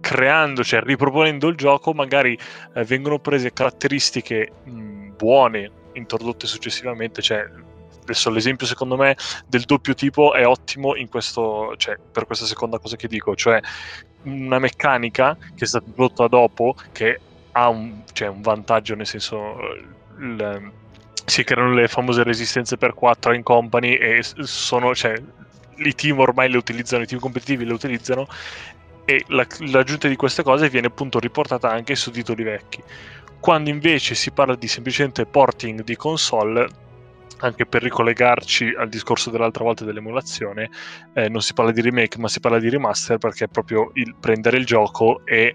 creando, 0.07 0.63
cioè 0.63 0.83
riproponendo 0.83 1.49
il 1.49 1.57
gioco, 1.57 1.93
magari 1.93 2.39
eh, 2.75 2.85
vengono 2.85 3.19
prese 3.19 3.53
caratteristiche 3.53 4.53
mh, 4.63 5.17
buone 5.17 5.69
introdotte 5.95 6.47
successivamente, 6.47 7.21
cioè 7.21 7.45
adesso 8.03 8.31
l'esempio 8.31 8.69
secondo 8.69 8.97
me 8.97 9.17
del 9.49 9.63
doppio 9.63 9.95
tipo 9.95 10.33
è 10.33 10.47
ottimo 10.47 10.95
questo, 11.09 11.75
cioè, 11.77 11.99
per 12.13 12.25
questa 12.25 12.47
seconda 12.47 12.79
cosa 12.79 12.95
che 12.95 13.09
dico, 13.09 13.35
cioè 13.35 13.61
una 14.23 14.61
meccanica 14.61 15.37
che 15.57 15.65
è 15.65 15.67
stata 15.67 15.87
introdotta 15.87 16.29
dopo 16.29 16.77
che 16.93 17.21
ha 17.51 17.69
un, 17.69 18.03
cioè, 18.13 18.29
un 18.29 18.43
vantaggio 18.43 18.95
nel 18.95 19.07
senso 19.07 19.57
il, 20.21 20.71
si 21.25 21.43
creano 21.43 21.75
le 21.75 21.89
famose 21.89 22.23
resistenze 22.23 22.77
per 22.77 22.95
4 22.95 23.33
in 23.33 23.43
company 23.43 23.95
e 23.95 24.23
sono, 24.23 24.95
cioè, 24.95 25.21
i 25.79 25.95
team 25.97 26.21
ormai 26.21 26.49
le 26.49 26.59
utilizzano, 26.59 27.03
i 27.03 27.07
team 27.07 27.21
competitivi 27.21 27.65
le 27.65 27.73
utilizzano 27.73 28.29
e 29.07 29.25
la, 29.29 29.47
l'aggiunta 29.71 30.09
di 30.09 30.17
queste 30.17 30.43
cose 30.43 30.69
viene 30.69 30.89
appunto 30.89 31.19
riportata 31.19 31.71
anche 31.71 31.95
su 31.95 32.11
titoli 32.11 32.43
vecchi. 32.43 32.83
Quando 33.41 33.71
invece 33.71 34.15
si 34.15 34.33
parla 34.33 34.57
di 34.57 34.67
semplicemente 34.67 35.25
porting 35.25 35.85
di 35.85 35.95
console, 35.97 36.69
anche 37.39 37.67
per 37.67 37.83
ricollegarci 37.83 38.75
al 38.77 38.89
discorso 38.89 39.31
dell'altra 39.31 39.63
volta 39.63 39.85
dell'emulazione, 39.85 40.71
eh, 41.15 41.29
non 41.29 41.41
si 41.41 41.55
parla 41.55 41.71
di 41.71 41.81
remake 41.81 42.19
ma 42.19 42.29
si 42.29 42.41
parla 42.41 42.59
di 42.59 42.69
remaster 42.69 43.19
perché 43.19 43.45
è 43.45 43.49
proprio 43.49 43.91
il 43.95 44.17
prendere 44.19 44.57
il 44.57 44.67
gioco 44.67 45.25
e 45.25 45.55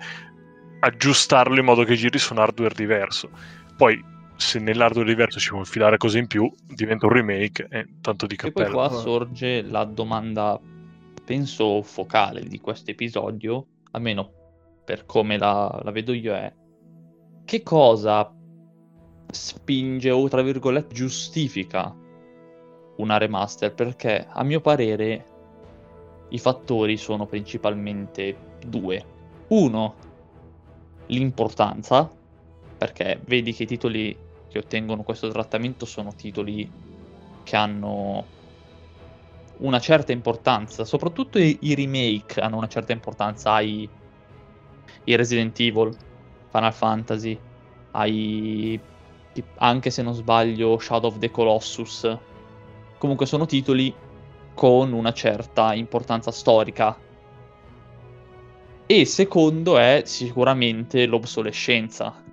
aggiustarlo 0.79 1.59
in 1.59 1.65
modo 1.65 1.83
che 1.83 1.95
giri 1.95 2.17
su 2.19 2.33
un 2.33 2.39
hardware 2.39 2.73
diverso. 2.73 3.29
Poi 3.75 4.01
se 4.37 4.59
nell'hardware 4.59 5.07
diverso 5.07 5.39
ci 5.39 5.49
può 5.49 5.59
infilare 5.59 5.97
cose 5.97 6.19
in 6.19 6.27
più, 6.27 6.51
diventa 6.65 7.05
un 7.05 7.11
remake 7.11 7.67
e 7.69 7.85
tanto 7.99 8.25
di 8.27 8.37
cappello. 8.37 8.67
E 8.67 8.71
poi 8.71 8.87
qua 8.87 8.97
sorge 8.97 9.61
la 9.63 9.83
domanda 9.83 10.59
penso 11.23 11.81
focale 11.81 12.41
di 12.41 12.59
questo 12.59 12.91
episodio, 12.91 13.67
almeno 13.91 14.31
per 14.83 15.05
come 15.05 15.37
la, 15.37 15.79
la 15.83 15.91
vedo 15.91 16.13
io, 16.13 16.33
è 16.33 16.53
che 17.45 17.63
cosa 17.63 18.33
spinge 19.31 20.11
o 20.11 20.27
tra 20.27 20.41
virgolette 20.41 20.93
giustifica 20.93 21.95
una 22.97 23.17
remaster? 23.17 23.73
Perché 23.73 24.25
a 24.29 24.43
mio 24.43 24.61
parere 24.61 25.25
i 26.29 26.39
fattori 26.39 26.97
sono 26.97 27.25
principalmente 27.25 28.57
due. 28.65 29.03
Uno, 29.47 29.95
l'importanza, 31.07 32.09
perché 32.77 33.19
vedi 33.25 33.53
che 33.53 33.63
i 33.63 33.67
titoli 33.67 34.17
che 34.47 34.59
ottengono 34.59 35.03
questo 35.03 35.29
trattamento 35.29 35.85
sono 35.85 36.13
titoli 36.15 36.69
che 37.43 37.55
hanno 37.55 38.25
una 39.61 39.79
certa 39.79 40.11
importanza, 40.11 40.85
soprattutto 40.85 41.39
i, 41.39 41.57
i 41.61 41.75
remake 41.75 42.39
hanno 42.39 42.57
una 42.57 42.67
certa 42.67 42.91
importanza, 42.91 43.53
hai 43.53 43.89
i 45.03 45.15
Resident 45.15 45.59
Evil, 45.59 45.95
Final 46.49 46.73
Fantasy, 46.73 47.39
hai 47.91 48.79
anche 49.57 49.89
se 49.89 50.01
non 50.01 50.13
sbaglio 50.13 50.77
Shadow 50.77 51.09
of 51.09 51.17
the 51.19 51.31
Colossus. 51.31 52.17
Comunque 52.97 53.25
sono 53.25 53.45
titoli 53.45 53.93
con 54.53 54.91
una 54.91 55.13
certa 55.13 55.73
importanza 55.73 56.31
storica. 56.31 56.97
E 58.85 59.05
secondo 59.05 59.77
è 59.77 60.03
sicuramente 60.05 61.05
l'obsolescenza. 61.05 62.23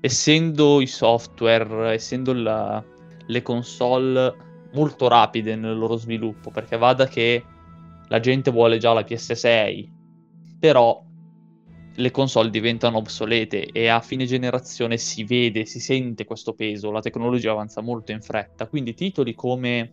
Essendo 0.00 0.80
i 0.80 0.86
software, 0.86 1.92
essendo 1.92 2.32
la, 2.32 2.82
le 3.26 3.42
console 3.42 4.47
molto 4.72 5.08
rapide 5.08 5.56
nel 5.56 5.76
loro 5.76 5.96
sviluppo, 5.96 6.50
perché 6.50 6.76
vada 6.76 7.06
che 7.06 7.44
la 8.08 8.20
gente 8.20 8.50
vuole 8.50 8.78
già 8.78 8.92
la 8.92 9.02
PS6, 9.02 9.88
però 10.58 11.04
le 11.94 12.10
console 12.12 12.50
diventano 12.50 12.98
obsolete 12.98 13.66
e 13.66 13.88
a 13.88 14.00
fine 14.00 14.24
generazione 14.24 14.96
si 14.98 15.24
vede, 15.24 15.64
si 15.64 15.80
sente 15.80 16.24
questo 16.24 16.54
peso, 16.54 16.92
la 16.92 17.00
tecnologia 17.00 17.50
avanza 17.50 17.80
molto 17.80 18.12
in 18.12 18.22
fretta, 18.22 18.68
quindi 18.68 18.94
titoli 18.94 19.34
come 19.34 19.92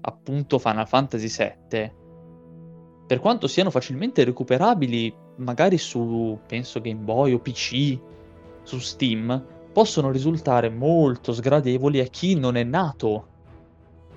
appunto 0.00 0.58
Final 0.58 0.88
Fantasy 0.88 1.28
VII, 1.28 1.92
per 3.06 3.20
quanto 3.20 3.46
siano 3.46 3.70
facilmente 3.70 4.24
recuperabili 4.24 5.14
magari 5.36 5.78
su, 5.78 6.38
penso, 6.46 6.80
Game 6.80 7.00
Boy 7.00 7.32
o 7.32 7.38
PC, 7.38 7.98
su 8.62 8.78
Steam, 8.78 9.46
possono 9.72 10.10
risultare 10.10 10.68
molto 10.68 11.32
sgradevoli 11.32 12.00
a 12.00 12.04
chi 12.04 12.34
non 12.34 12.56
è 12.56 12.62
nato 12.62 13.26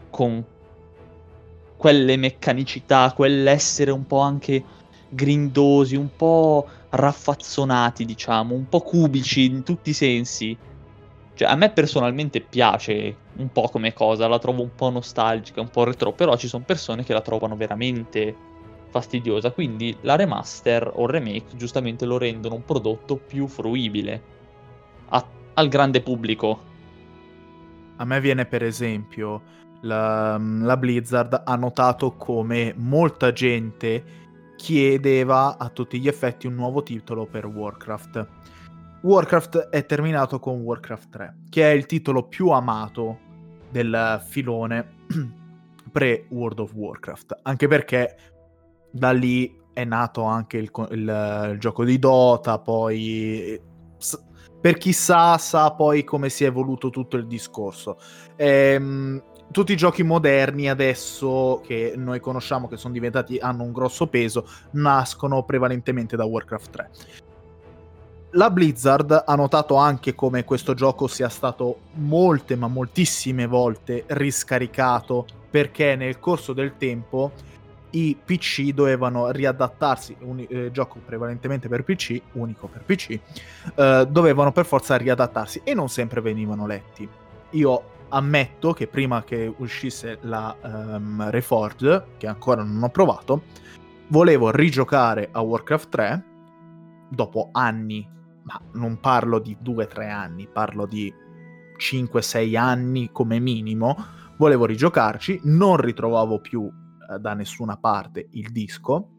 con 0.09 0.43
quelle 1.77 2.17
meccanicità, 2.17 3.13
quell'essere 3.15 3.91
un 3.91 4.05
po' 4.05 4.19
anche 4.19 4.63
grindosi, 5.09 5.95
un 5.95 6.09
po' 6.15 6.67
raffazzonati, 6.89 8.05
diciamo, 8.05 8.53
un 8.53 8.67
po' 8.67 8.81
cubici 8.81 9.45
in 9.45 9.63
tutti 9.63 9.91
i 9.91 9.93
sensi. 9.93 10.57
Cioè, 11.33 11.47
a 11.47 11.55
me 11.55 11.69
personalmente 11.71 12.39
piace 12.41 13.15
un 13.37 13.51
po' 13.51 13.67
come 13.69 13.93
cosa, 13.93 14.27
la 14.27 14.39
trovo 14.39 14.61
un 14.61 14.73
po' 14.73 14.89
nostalgica, 14.89 15.59
un 15.61 15.69
po' 15.69 15.83
retro, 15.83 16.13
però 16.13 16.37
ci 16.37 16.47
sono 16.47 16.63
persone 16.65 17.03
che 17.03 17.13
la 17.13 17.21
trovano 17.21 17.55
veramente 17.55 18.35
fastidiosa, 18.89 19.51
quindi 19.51 19.95
la 20.01 20.15
remaster 20.15 20.89
o 20.95 21.03
il 21.03 21.09
remake 21.09 21.57
giustamente 21.57 22.05
lo 22.05 22.17
rendono 22.17 22.55
un 22.55 22.63
prodotto 22.63 23.17
più 23.17 23.47
fruibile 23.47 24.34
al 25.55 25.67
grande 25.67 26.01
pubblico. 26.01 26.73
A 27.97 28.05
me 28.05 28.19
viene 28.19 28.45
per 28.45 28.63
esempio 28.63 29.41
la, 29.81 30.37
la 30.37 30.77
Blizzard 30.77 31.43
ha 31.45 31.55
notato 31.55 32.13
come 32.13 32.73
molta 32.75 33.31
gente 33.31 34.23
chiedeva 34.55 35.57
a 35.57 35.69
tutti 35.69 35.99
gli 35.99 36.07
effetti 36.07 36.47
un 36.47 36.55
nuovo 36.55 36.83
titolo 36.83 37.25
per 37.25 37.45
Warcraft. 37.45 38.27
Warcraft 39.01 39.69
è 39.69 39.85
terminato 39.85 40.39
con 40.39 40.61
Warcraft 40.61 41.09
3, 41.09 41.35
che 41.49 41.71
è 41.71 41.73
il 41.73 41.85
titolo 41.85 42.23
più 42.23 42.49
amato 42.49 43.19
del 43.69 44.23
filone 44.25 45.03
pre 45.91 46.25
World 46.29 46.59
of 46.59 46.73
Warcraft, 46.73 47.39
anche 47.43 47.67
perché 47.67 48.17
da 48.89 49.11
lì 49.11 49.63
è 49.73 49.83
nato 49.83 50.23
anche 50.23 50.57
il, 50.57 50.71
il, 50.91 51.49
il 51.51 51.59
gioco 51.59 51.83
di 51.83 51.99
Dota, 51.99 52.57
poi 52.57 53.61
per 54.65 54.79
chi 54.79 54.93
sa, 54.93 55.37
sa 55.37 55.69
poi 55.73 56.03
come 56.03 56.27
si 56.29 56.43
è 56.43 56.47
evoluto 56.47 56.89
tutto 56.89 57.17
il 57.17 57.27
discorso. 57.27 57.99
Ehm, 58.35 59.21
tutti 59.51 59.73
i 59.73 59.77
giochi 59.77 60.01
moderni 60.01 60.67
adesso 60.67 61.61
che 61.63 61.93
noi 61.95 62.19
conosciamo, 62.19 62.67
che 62.67 62.75
sono 62.75 62.91
diventati, 62.91 63.37
hanno 63.37 63.61
un 63.61 63.71
grosso 63.71 64.07
peso, 64.07 64.49
nascono 64.71 65.43
prevalentemente 65.43 66.15
da 66.15 66.25
Warcraft 66.25 66.69
3. 66.71 66.89
La 68.31 68.49
Blizzard 68.49 69.21
ha 69.23 69.35
notato 69.35 69.75
anche 69.75 70.15
come 70.15 70.43
questo 70.43 70.73
gioco 70.73 71.05
sia 71.05 71.29
stato 71.29 71.81
molte, 71.97 72.55
ma 72.55 72.67
moltissime 72.67 73.45
volte 73.45 74.05
riscaricato 74.07 75.27
perché 75.47 75.95
nel 75.95 76.17
corso 76.17 76.53
del 76.53 76.75
tempo 76.77 77.33
i 77.95 78.17
PC 78.23 78.73
dovevano 78.73 79.31
riadattarsi, 79.31 80.15
un 80.19 80.45
eh, 80.47 80.69
gioco 80.71 80.99
prevalentemente 81.03 81.69
per 81.69 81.83
PC, 81.83 82.21
unico 82.33 82.67
per 82.67 82.83
PC, 82.83 83.19
eh, 83.75 84.07
dovevano 84.09 84.51
per 84.51 84.65
forza 84.65 84.97
riadattarsi 84.97 85.61
e 85.63 85.73
non 85.73 85.87
sempre 85.87 86.19
venivano 86.21 86.67
letti. 86.67 87.07
Io 87.51 87.93
ammetto 88.09 88.73
che 88.73 88.87
prima 88.87 89.23
che 89.23 89.51
uscisse 89.57 90.19
la 90.21 90.55
um, 90.61 91.29
Reforged, 91.29 92.17
che 92.17 92.27
ancora 92.27 92.63
non 92.63 92.83
ho 92.83 92.89
provato, 92.89 93.43
volevo 94.07 94.51
rigiocare 94.51 95.29
a 95.31 95.41
Warcraft 95.41 95.89
3 95.89 96.23
dopo 97.09 97.49
anni, 97.53 98.07
ma 98.43 98.61
non 98.73 98.99
parlo 98.99 99.39
di 99.39 99.57
2-3 99.63 100.09
anni, 100.09 100.47
parlo 100.51 100.85
di 100.85 101.13
5-6 101.77 102.57
anni 102.57 103.09
come 103.11 103.39
minimo, 103.39 103.95
volevo 104.37 104.65
rigiocarci, 104.65 105.41
non 105.43 105.77
ritrovavo 105.77 106.39
più 106.39 106.69
da 107.19 107.33
nessuna 107.33 107.77
parte 107.77 108.27
il 108.31 108.51
disco, 108.51 109.09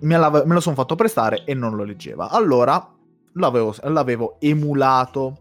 me, 0.00 0.18
me 0.18 0.54
lo 0.54 0.60
sono 0.60 0.74
fatto 0.74 0.94
prestare 0.94 1.44
e 1.44 1.54
non 1.54 1.74
lo 1.74 1.84
leggeva. 1.84 2.30
Allora 2.30 2.94
l'avevo, 3.32 3.74
l'avevo 3.82 4.36
emulato 4.40 5.36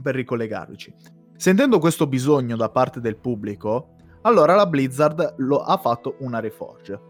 per 0.00 0.14
ricollegarci. 0.14 0.94
Sentendo 1.36 1.78
questo 1.78 2.06
bisogno 2.06 2.56
da 2.56 2.68
parte 2.68 3.00
del 3.00 3.16
pubblico, 3.16 3.94
allora 4.22 4.54
la 4.54 4.66
Blizzard 4.66 5.34
lo, 5.38 5.62
ha 5.62 5.76
fatto 5.76 6.16
una 6.20 6.38
reforge, 6.38 7.00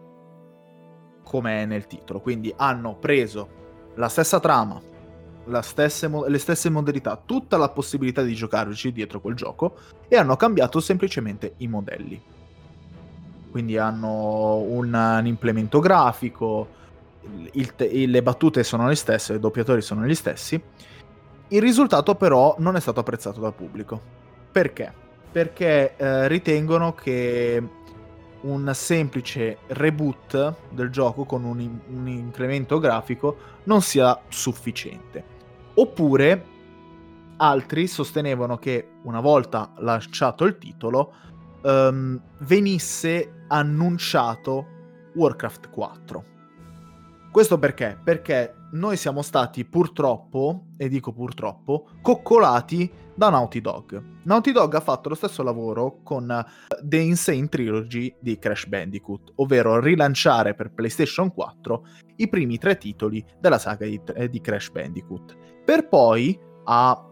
come 1.22 1.62
è 1.62 1.66
nel 1.66 1.86
titolo. 1.86 2.20
Quindi 2.20 2.52
hanno 2.56 2.96
preso 2.96 3.60
la 3.96 4.08
stessa 4.08 4.40
trama, 4.40 4.80
la 5.46 5.60
stesse 5.60 6.08
le 6.08 6.38
stesse 6.38 6.70
modalità, 6.70 7.20
tutta 7.22 7.58
la 7.58 7.68
possibilità 7.68 8.22
di 8.22 8.34
giocarci 8.34 8.92
dietro 8.92 9.20
quel 9.20 9.34
gioco 9.34 9.76
e 10.08 10.16
hanno 10.16 10.36
cambiato 10.36 10.80
semplicemente 10.80 11.54
i 11.58 11.68
modelli. 11.68 12.31
Quindi 13.52 13.76
hanno 13.76 14.56
un, 14.56 14.94
un 14.94 15.26
implemento 15.26 15.78
grafico, 15.78 16.66
il 17.52 17.74
te- 17.74 18.06
le 18.06 18.22
battute 18.22 18.64
sono 18.64 18.88
le 18.88 18.94
stesse, 18.94 19.34
i 19.34 19.38
doppiatori 19.38 19.82
sono 19.82 20.06
gli 20.06 20.14
stessi. 20.14 20.60
Il 21.48 21.60
risultato 21.60 22.14
però 22.14 22.56
non 22.58 22.76
è 22.76 22.80
stato 22.80 23.00
apprezzato 23.00 23.40
dal 23.40 23.52
pubblico. 23.52 24.00
Perché? 24.50 24.90
Perché 25.30 25.96
eh, 25.96 26.28
ritengono 26.28 26.94
che 26.94 27.62
un 28.40 28.70
semplice 28.74 29.58
reboot 29.66 30.54
del 30.70 30.88
gioco 30.88 31.24
con 31.24 31.44
un, 31.44 31.78
un 31.88 32.08
incremento 32.08 32.78
grafico 32.78 33.36
non 33.64 33.82
sia 33.82 34.18
sufficiente. 34.28 35.22
Oppure 35.74 36.46
altri 37.36 37.86
sostenevano 37.86 38.56
che 38.56 38.92
una 39.02 39.20
volta 39.20 39.72
lasciato 39.76 40.44
il 40.44 40.56
titolo 40.56 41.12
ehm, 41.62 42.20
venisse 42.40 43.44
annunciato 43.48 44.66
Warcraft 45.14 45.70
4. 45.70 46.24
Questo 47.30 47.58
perché? 47.58 47.98
Perché 48.02 48.54
noi 48.72 48.96
siamo 48.96 49.22
stati 49.22 49.64
purtroppo, 49.64 50.66
e 50.76 50.88
dico 50.88 51.12
purtroppo, 51.12 51.88
coccolati 52.02 52.90
da 53.14 53.30
Naughty 53.30 53.60
Dog. 53.60 54.02
Naughty 54.24 54.52
Dog 54.52 54.74
ha 54.74 54.80
fatto 54.80 55.08
lo 55.08 55.14
stesso 55.14 55.42
lavoro 55.42 56.00
con 56.02 56.30
eh, 56.30 56.44
The 56.82 56.98
Insane 56.98 57.48
Trilogy 57.48 58.14
di 58.20 58.38
Crash 58.38 58.66
Bandicoot, 58.66 59.32
ovvero 59.36 59.80
rilanciare 59.80 60.54
per 60.54 60.72
PlayStation 60.72 61.32
4 61.32 61.86
i 62.16 62.28
primi 62.28 62.58
tre 62.58 62.76
titoli 62.76 63.24
della 63.40 63.58
saga 63.58 63.86
di, 63.86 64.00
eh, 64.14 64.28
di 64.28 64.40
Crash 64.40 64.70
Bandicoot. 64.70 65.36
Per 65.64 65.88
poi, 65.88 66.38
a 66.64 67.11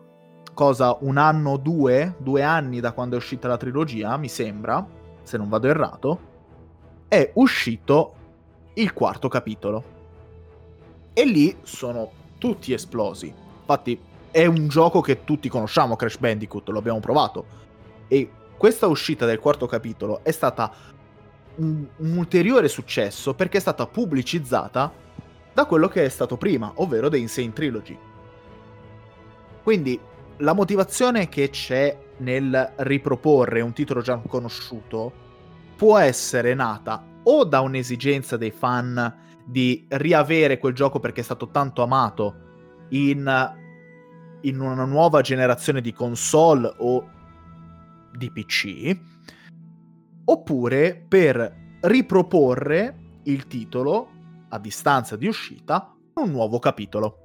cosa 0.54 0.96
un 1.00 1.16
anno 1.16 1.52
o 1.52 1.56
due, 1.56 2.14
due 2.18 2.42
anni 2.42 2.80
da 2.80 2.92
quando 2.92 3.16
è 3.16 3.18
uscita 3.18 3.48
la 3.48 3.56
trilogia, 3.56 4.16
mi 4.16 4.28
sembra, 4.28 4.86
se 5.22 5.36
non 5.36 5.48
vado 5.48 5.68
errato, 5.68 6.20
è 7.08 7.30
uscito 7.34 8.14
il 8.74 8.92
quarto 8.92 9.28
capitolo. 9.28 9.84
E 11.12 11.24
lì 11.24 11.56
sono 11.62 12.10
tutti 12.38 12.72
esplosi. 12.72 13.32
Infatti 13.60 14.00
è 14.30 14.46
un 14.46 14.68
gioco 14.68 15.00
che 15.00 15.24
tutti 15.24 15.48
conosciamo, 15.48 15.96
Crash 15.96 16.18
Bandicoot, 16.18 16.68
lo 16.68 16.78
abbiamo 16.78 17.00
provato. 17.00 17.58
E 18.08 18.30
questa 18.56 18.86
uscita 18.86 19.26
del 19.26 19.38
quarto 19.38 19.66
capitolo 19.66 20.20
è 20.22 20.30
stata 20.30 20.72
un, 21.56 21.86
un 21.96 22.16
ulteriore 22.16 22.68
successo 22.68 23.34
perché 23.34 23.58
è 23.58 23.60
stata 23.60 23.86
pubblicizzata 23.86 24.92
da 25.52 25.64
quello 25.64 25.88
che 25.88 26.04
è 26.04 26.08
stato 26.08 26.36
prima, 26.36 26.72
ovvero 26.76 27.08
The 27.08 27.18
Insane 27.18 27.52
Trilogy. 27.52 27.98
Quindi 29.62 29.98
la 30.40 30.54
motivazione 30.54 31.28
che 31.28 31.50
c'è 31.50 31.96
nel 32.18 32.74
riproporre 32.78 33.60
un 33.60 33.72
titolo 33.72 34.00
già 34.00 34.16
conosciuto 34.26 35.12
può 35.76 35.98
essere 35.98 36.54
nata 36.54 37.02
o 37.22 37.44
da 37.44 37.60
un'esigenza 37.60 38.36
dei 38.36 38.50
fan 38.50 39.28
di 39.44 39.86
riavere 39.88 40.58
quel 40.58 40.74
gioco 40.74 40.98
perché 40.98 41.20
è 41.20 41.24
stato 41.24 41.48
tanto 41.48 41.82
amato 41.82 42.34
in, 42.90 43.54
in 44.42 44.60
una 44.60 44.84
nuova 44.84 45.20
generazione 45.20 45.80
di 45.80 45.92
console 45.92 46.72
o 46.78 47.10
di 48.16 48.30
PC, 48.30 48.98
oppure 50.24 51.04
per 51.08 51.78
riproporre 51.80 53.20
il 53.24 53.46
titolo 53.46 54.08
a 54.48 54.58
distanza 54.58 55.16
di 55.16 55.26
uscita 55.26 55.94
un 56.14 56.30
nuovo 56.30 56.58
capitolo. 56.58 57.19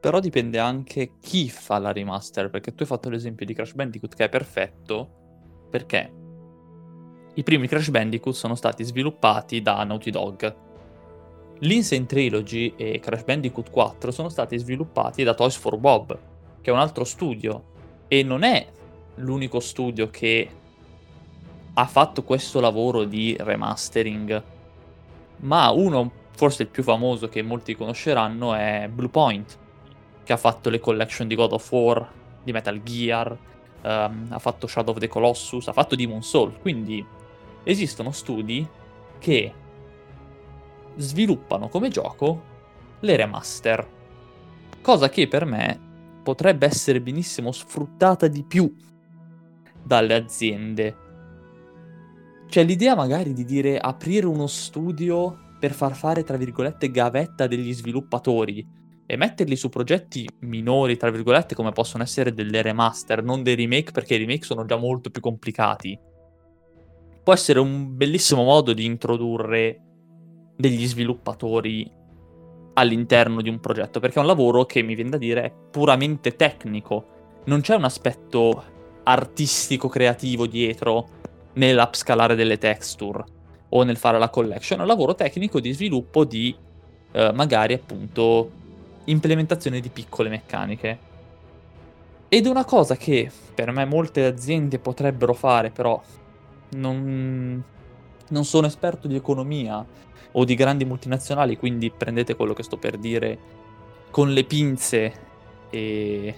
Però 0.00 0.18
dipende 0.18 0.58
anche 0.58 1.12
chi 1.20 1.50
fa 1.50 1.78
la 1.78 1.92
remaster, 1.92 2.48
perché 2.48 2.74
tu 2.74 2.82
hai 2.82 2.88
fatto 2.88 3.10
l'esempio 3.10 3.44
di 3.44 3.52
Crash 3.52 3.74
Bandicoot 3.74 4.14
che 4.14 4.24
è 4.24 4.28
perfetto, 4.30 5.08
perché 5.68 6.12
i 7.34 7.42
primi 7.42 7.68
Crash 7.68 7.90
Bandicoot 7.90 8.34
sono 8.34 8.54
stati 8.54 8.82
sviluppati 8.82 9.60
da 9.60 9.84
Naughty 9.84 10.10
Dog. 10.10 10.56
L'Insane 11.58 12.06
Trilogy 12.06 12.72
e 12.76 12.98
Crash 12.98 13.24
Bandicoot 13.24 13.70
4 13.70 14.10
sono 14.10 14.30
stati 14.30 14.56
sviluppati 14.56 15.22
da 15.22 15.34
Toys 15.34 15.56
for 15.56 15.76
Bob, 15.76 16.18
che 16.62 16.70
è 16.70 16.72
un 16.72 16.80
altro 16.80 17.04
studio, 17.04 17.64
e 18.08 18.22
non 18.22 18.42
è 18.42 18.66
l'unico 19.16 19.60
studio 19.60 20.08
che 20.08 20.48
ha 21.74 21.86
fatto 21.86 22.24
questo 22.24 22.58
lavoro 22.60 23.04
di 23.04 23.36
remastering, 23.38 24.42
ma 25.40 25.70
uno, 25.70 26.10
forse 26.34 26.62
il 26.62 26.68
più 26.68 26.82
famoso 26.82 27.28
che 27.28 27.42
molti 27.42 27.76
conosceranno, 27.76 28.54
è 28.54 28.88
Bluepoint, 28.90 29.58
che 30.30 30.36
ha 30.36 30.38
fatto 30.38 30.70
le 30.70 30.78
collection 30.78 31.26
di 31.26 31.34
God 31.34 31.54
of 31.54 31.72
War, 31.72 32.08
di 32.44 32.52
Metal 32.52 32.80
Gear, 32.84 33.36
um, 33.82 34.26
ha 34.28 34.38
fatto 34.38 34.68
Shadow 34.68 34.94
of 34.94 35.00
the 35.00 35.08
Colossus, 35.08 35.66
ha 35.66 35.72
fatto 35.72 35.96
Demon 35.96 36.22
Soul, 36.22 36.56
quindi 36.60 37.04
esistono 37.64 38.12
studi 38.12 38.64
che 39.18 39.52
sviluppano 40.94 41.68
come 41.68 41.88
gioco 41.88 42.42
le 43.00 43.16
remaster, 43.16 43.88
cosa 44.80 45.08
che 45.08 45.26
per 45.26 45.46
me 45.46 45.80
potrebbe 46.22 46.64
essere 46.64 47.00
benissimo 47.00 47.50
sfruttata 47.50 48.28
di 48.28 48.44
più 48.44 48.72
dalle 49.82 50.14
aziende. 50.14 50.96
C'è 52.46 52.62
l'idea 52.62 52.94
magari 52.94 53.32
di 53.32 53.44
dire 53.44 53.78
aprire 53.78 54.26
uno 54.26 54.46
studio 54.46 55.56
per 55.58 55.72
far 55.72 55.96
fare, 55.96 56.22
tra 56.22 56.36
virgolette, 56.36 56.92
gavetta 56.92 57.48
degli 57.48 57.74
sviluppatori 57.74 58.78
e 59.10 59.16
metterli 59.16 59.56
su 59.56 59.70
progetti 59.70 60.24
minori, 60.42 60.96
tra 60.96 61.10
virgolette, 61.10 61.56
come 61.56 61.72
possono 61.72 62.04
essere 62.04 62.32
delle 62.32 62.62
remaster, 62.62 63.24
non 63.24 63.42
dei 63.42 63.56
remake, 63.56 63.90
perché 63.90 64.14
i 64.14 64.18
remake 64.18 64.44
sono 64.44 64.64
già 64.64 64.76
molto 64.76 65.10
più 65.10 65.20
complicati. 65.20 65.98
Può 67.24 67.32
essere 67.32 67.58
un 67.58 67.96
bellissimo 67.96 68.44
modo 68.44 68.72
di 68.72 68.84
introdurre 68.84 69.80
degli 70.56 70.86
sviluppatori 70.86 71.90
all'interno 72.74 73.42
di 73.42 73.48
un 73.48 73.58
progetto, 73.58 73.98
perché 73.98 74.18
è 74.18 74.20
un 74.20 74.28
lavoro 74.28 74.64
che 74.64 74.80
mi 74.82 74.94
viene 74.94 75.10
da 75.10 75.18
dire 75.18 75.42
è 75.42 75.52
puramente 75.72 76.36
tecnico. 76.36 77.40
Non 77.46 77.62
c'è 77.62 77.74
un 77.74 77.84
aspetto 77.84 78.62
artistico 79.02 79.88
creativo 79.88 80.46
dietro 80.46 81.08
nell'upscalare 81.54 82.36
delle 82.36 82.58
texture 82.58 83.24
o 83.70 83.82
nel 83.82 83.96
fare 83.96 84.20
la 84.20 84.30
collection, 84.30 84.78
è 84.78 84.82
un 84.82 84.88
lavoro 84.88 85.16
tecnico 85.16 85.58
di 85.58 85.72
sviluppo 85.72 86.24
di 86.24 86.54
eh, 87.10 87.32
magari 87.32 87.74
appunto 87.74 88.58
implementazione 89.10 89.80
di 89.80 89.88
piccole 89.88 90.28
meccaniche. 90.28 91.08
Ed 92.28 92.46
una 92.46 92.64
cosa 92.64 92.96
che 92.96 93.30
per 93.54 93.72
me 93.72 93.84
molte 93.84 94.24
aziende 94.24 94.78
potrebbero 94.78 95.34
fare, 95.34 95.70
però 95.70 96.00
non, 96.70 97.62
non 98.28 98.44
sono 98.44 98.66
esperto 98.66 99.08
di 99.08 99.16
economia 99.16 99.84
o 100.32 100.44
di 100.44 100.54
grandi 100.54 100.84
multinazionali, 100.84 101.56
quindi 101.56 101.90
prendete 101.90 102.36
quello 102.36 102.54
che 102.54 102.62
sto 102.62 102.76
per 102.76 102.98
dire 102.98 103.38
con 104.10 104.32
le 104.32 104.44
pinze 104.44 105.28
e 105.70 106.34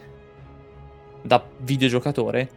da 1.21 1.45
videogiocatore, 1.59 2.51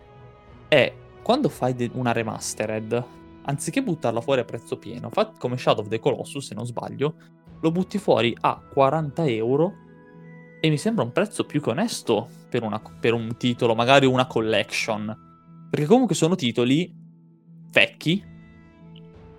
è 0.67 0.93
quando 1.21 1.49
fai 1.49 1.89
una 1.93 2.11
remastered, 2.11 3.03
anziché 3.43 3.81
buttarla 3.83 4.21
fuori 4.21 4.41
a 4.41 4.45
prezzo 4.45 4.77
pieno, 4.77 5.09
fa 5.09 5.31
come 5.37 5.57
Shadow 5.57 5.83
of 5.83 5.89
the 5.89 5.99
Colossus, 5.99 6.47
se 6.47 6.55
non 6.55 6.65
sbaglio, 6.65 7.15
lo 7.59 7.71
butti 7.71 7.97
fuori 7.97 8.35
a 8.41 8.61
40 8.61 9.25
euro 9.27 9.83
e 10.59 10.69
mi 10.69 10.77
sembra 10.77 11.03
un 11.03 11.11
prezzo 11.11 11.45
più 11.45 11.61
che 11.61 11.69
onesto 11.69 12.27
per, 12.49 12.63
una, 12.63 12.81
per 12.99 13.13
un 13.13 13.37
titolo, 13.37 13.75
magari 13.75 14.05
una 14.05 14.25
collection. 14.25 15.67
Perché 15.69 15.85
comunque 15.85 16.15
sono 16.15 16.35
titoli 16.35 16.93
vecchi, 17.71 18.23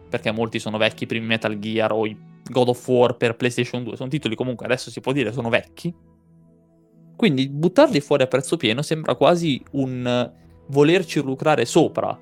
perché 0.08 0.30
molti 0.30 0.58
sono 0.58 0.78
vecchi, 0.78 1.04
i 1.04 1.06
primi 1.06 1.26
Metal 1.26 1.58
Gear 1.58 1.92
o 1.92 2.06
i 2.06 2.16
God 2.44 2.68
of 2.68 2.88
War 2.88 3.16
per 3.16 3.36
PlayStation 3.36 3.82
2, 3.82 3.96
sono 3.96 4.08
titoli 4.08 4.36
comunque 4.36 4.66
adesso 4.66 4.90
si 4.90 5.00
può 5.00 5.12
dire 5.12 5.32
sono 5.32 5.48
vecchi. 5.48 5.94
Quindi 7.16 7.48
buttarli 7.48 8.00
fuori 8.00 8.22
a 8.22 8.26
prezzo 8.26 8.56
pieno 8.56 8.82
sembra 8.82 9.14
quasi 9.14 9.62
un 9.72 10.30
volerci 10.68 11.20
lucrare 11.22 11.64
sopra. 11.64 12.18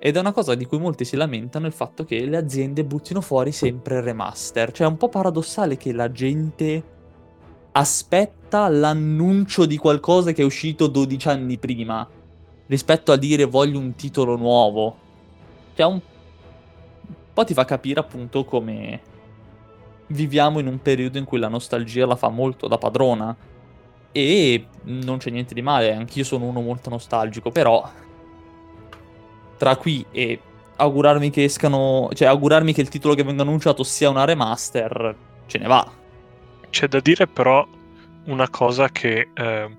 Ed 0.00 0.16
è 0.16 0.20
una 0.20 0.32
cosa 0.32 0.54
di 0.54 0.64
cui 0.64 0.78
molti 0.78 1.04
si 1.04 1.16
lamentano 1.16 1.66
il 1.66 1.72
fatto 1.72 2.04
che 2.04 2.24
le 2.24 2.36
aziende 2.36 2.84
buttino 2.84 3.20
fuori 3.20 3.52
sempre 3.52 3.96
il 3.96 4.02
remaster. 4.02 4.72
Cioè 4.72 4.86
è 4.86 4.90
un 4.90 4.96
po' 4.96 5.08
paradossale 5.08 5.76
che 5.76 5.92
la 5.92 6.10
gente 6.10 6.82
aspetta 7.78 8.68
l'annuncio 8.68 9.64
di 9.64 9.76
qualcosa 9.76 10.32
che 10.32 10.42
è 10.42 10.44
uscito 10.44 10.88
12 10.88 11.28
anni 11.28 11.58
prima 11.58 12.06
rispetto 12.66 13.12
a 13.12 13.16
dire 13.16 13.44
voglio 13.44 13.78
un 13.78 13.94
titolo 13.94 14.36
nuovo. 14.36 14.96
Cioè 15.74 15.86
un 15.86 16.00
po' 17.32 17.44
ti 17.44 17.54
fa 17.54 17.64
capire 17.64 18.00
appunto 18.00 18.44
come 18.44 19.00
viviamo 20.08 20.58
in 20.58 20.66
un 20.66 20.82
periodo 20.82 21.18
in 21.18 21.24
cui 21.24 21.38
la 21.38 21.48
nostalgia 21.48 22.04
la 22.04 22.16
fa 22.16 22.28
molto 22.30 22.66
da 22.66 22.78
padrona 22.78 23.36
e 24.10 24.66
non 24.84 25.18
c'è 25.18 25.30
niente 25.30 25.54
di 25.54 25.62
male, 25.62 25.92
anch'io 25.94 26.24
sono 26.24 26.46
uno 26.46 26.60
molto 26.60 26.90
nostalgico, 26.90 27.52
però 27.52 27.88
tra 29.56 29.76
qui 29.76 30.04
e 30.10 30.40
augurarmi 30.76 31.30
che 31.30 31.44
escano, 31.44 32.08
cioè 32.12 32.26
augurarmi 32.26 32.72
che 32.72 32.80
il 32.80 32.88
titolo 32.88 33.14
che 33.14 33.22
venga 33.22 33.42
annunciato 33.42 33.84
sia 33.84 34.10
una 34.10 34.24
remaster, 34.24 35.14
ce 35.46 35.58
ne 35.58 35.66
va. 35.68 35.97
C'è 36.70 36.88
da 36.88 37.00
dire 37.00 37.26
però 37.26 37.66
una 38.24 38.48
cosa 38.48 38.88
che 38.88 39.30
eh, 39.34 39.76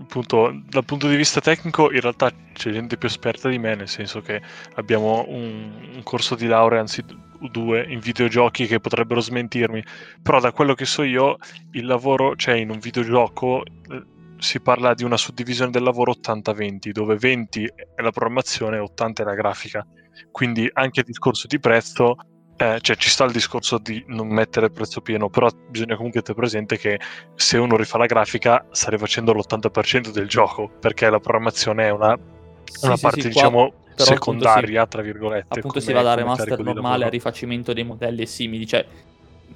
appunto 0.00 0.60
dal 0.68 0.84
punto 0.84 1.08
di 1.08 1.16
vista 1.16 1.40
tecnico 1.40 1.90
in 1.90 2.00
realtà 2.00 2.30
c'è 2.52 2.70
gente 2.70 2.96
più 2.96 3.08
esperta 3.08 3.48
di 3.48 3.58
me, 3.58 3.74
nel 3.74 3.88
senso 3.88 4.20
che 4.20 4.42
abbiamo 4.74 5.24
un, 5.28 5.90
un 5.94 6.02
corso 6.02 6.34
di 6.34 6.46
laurea, 6.46 6.80
anzi 6.80 7.04
due, 7.50 7.84
in 7.88 7.98
videogiochi 7.98 8.66
che 8.66 8.80
potrebbero 8.80 9.20
smentirmi, 9.20 9.82
però 10.22 10.40
da 10.40 10.52
quello 10.52 10.74
che 10.74 10.84
so 10.84 11.02
io 11.02 11.36
il 11.72 11.86
lavoro, 11.86 12.36
cioè 12.36 12.54
in 12.54 12.70
un 12.70 12.78
videogioco 12.78 13.64
eh, 13.64 14.04
si 14.38 14.60
parla 14.60 14.94
di 14.94 15.04
una 15.04 15.16
suddivisione 15.16 15.70
del 15.70 15.82
lavoro 15.82 16.12
80-20, 16.12 16.90
dove 16.90 17.16
20 17.16 17.64
è 17.94 18.02
la 18.02 18.10
programmazione 18.10 18.76
e 18.76 18.80
80 18.80 19.22
è 19.22 19.26
la 19.26 19.34
grafica. 19.34 19.86
Quindi 20.30 20.68
anche 20.72 21.00
il 21.00 21.06
discorso 21.06 21.46
di 21.46 21.58
prezzo 21.58 22.16
eh, 22.62 22.78
cioè 22.80 22.96
ci 22.96 23.10
sta 23.10 23.24
il 23.24 23.32
discorso 23.32 23.78
di 23.78 24.04
non 24.06 24.28
mettere 24.28 24.66
il 24.66 24.72
prezzo 24.72 25.00
pieno, 25.00 25.28
però 25.28 25.48
bisogna 25.68 25.96
comunque 25.96 26.22
tenere 26.22 26.40
presente 26.40 26.78
che 26.78 27.00
se 27.34 27.58
uno 27.58 27.76
rifà 27.76 27.98
la 27.98 28.06
grafica 28.06 28.64
stai 28.70 28.96
facendo 28.98 29.32
l'80% 29.32 30.12
del 30.12 30.28
gioco, 30.28 30.70
perché 30.80 31.10
la 31.10 31.18
programmazione 31.18 31.86
è 31.86 31.90
una, 31.90 32.16
sì, 32.64 32.86
una 32.86 32.96
sì, 32.96 33.02
parte, 33.02 33.20
sì, 33.22 33.28
diciamo, 33.28 33.72
secondaria, 33.96 34.86
tra 34.86 35.02
virgolette. 35.02 35.58
Appunto 35.58 35.80
si 35.80 35.92
va 35.92 36.02
da 36.02 36.14
remaster 36.14 36.60
normale 36.60 37.04
a 37.04 37.08
rifacimento 37.08 37.72
dei 37.72 37.84
modelli 37.84 38.26
simili, 38.26 38.66
cioè 38.66 38.86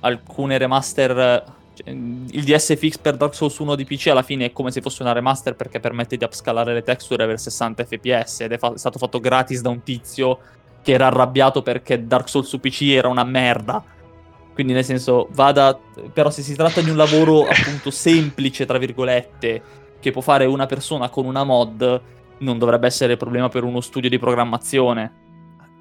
alcune 0.00 0.58
remaster 0.58 1.44
cioè, 1.74 1.90
il 1.90 2.44
DSFX 2.44 2.98
per 2.98 3.16
Dark 3.16 3.34
Souls 3.34 3.56
1 3.58 3.74
di 3.74 3.84
PC 3.84 4.08
alla 4.08 4.22
fine 4.22 4.46
è 4.46 4.52
come 4.52 4.70
se 4.70 4.80
fosse 4.80 5.02
una 5.02 5.12
remaster 5.12 5.54
perché 5.54 5.78
permette 5.78 6.16
di 6.16 6.24
upscalare 6.24 6.72
le 6.72 6.82
texture 6.82 7.20
e 7.20 7.24
avere 7.24 7.38
60 7.38 7.84
fps 7.84 8.40
ed 8.40 8.52
è, 8.52 8.58
fa- 8.58 8.72
è, 8.72 8.78
stato 8.78 8.98
fatto 8.98 9.20
gratis 9.20 9.60
da 9.60 9.68
un 9.68 9.82
tizio 9.82 10.38
che 10.86 10.92
era 10.92 11.08
arrabbiato 11.08 11.62
perché 11.62 12.06
Dark 12.06 12.28
Souls 12.28 12.46
su 12.46 12.60
PC 12.60 12.82
era 12.82 13.08
una 13.08 13.24
merda. 13.24 13.82
Quindi 14.54 14.72
nel 14.72 14.84
senso, 14.84 15.26
vada... 15.32 15.76
Però 16.12 16.30
se 16.30 16.42
si 16.42 16.54
tratta 16.54 16.80
di 16.80 16.90
un 16.90 16.96
lavoro 16.96 17.42
appunto 17.50 17.90
semplice, 17.90 18.66
tra 18.66 18.78
virgolette, 18.78 19.62
che 19.98 20.10
può 20.12 20.20
fare 20.20 20.44
una 20.44 20.66
persona 20.66 21.08
con 21.08 21.26
una 21.26 21.42
mod, 21.42 22.02
non 22.38 22.58
dovrebbe 22.58 22.86
essere 22.86 23.16
problema 23.16 23.48
per 23.48 23.64
uno 23.64 23.80
studio 23.80 24.08
di 24.08 24.20
programmazione. 24.20 25.12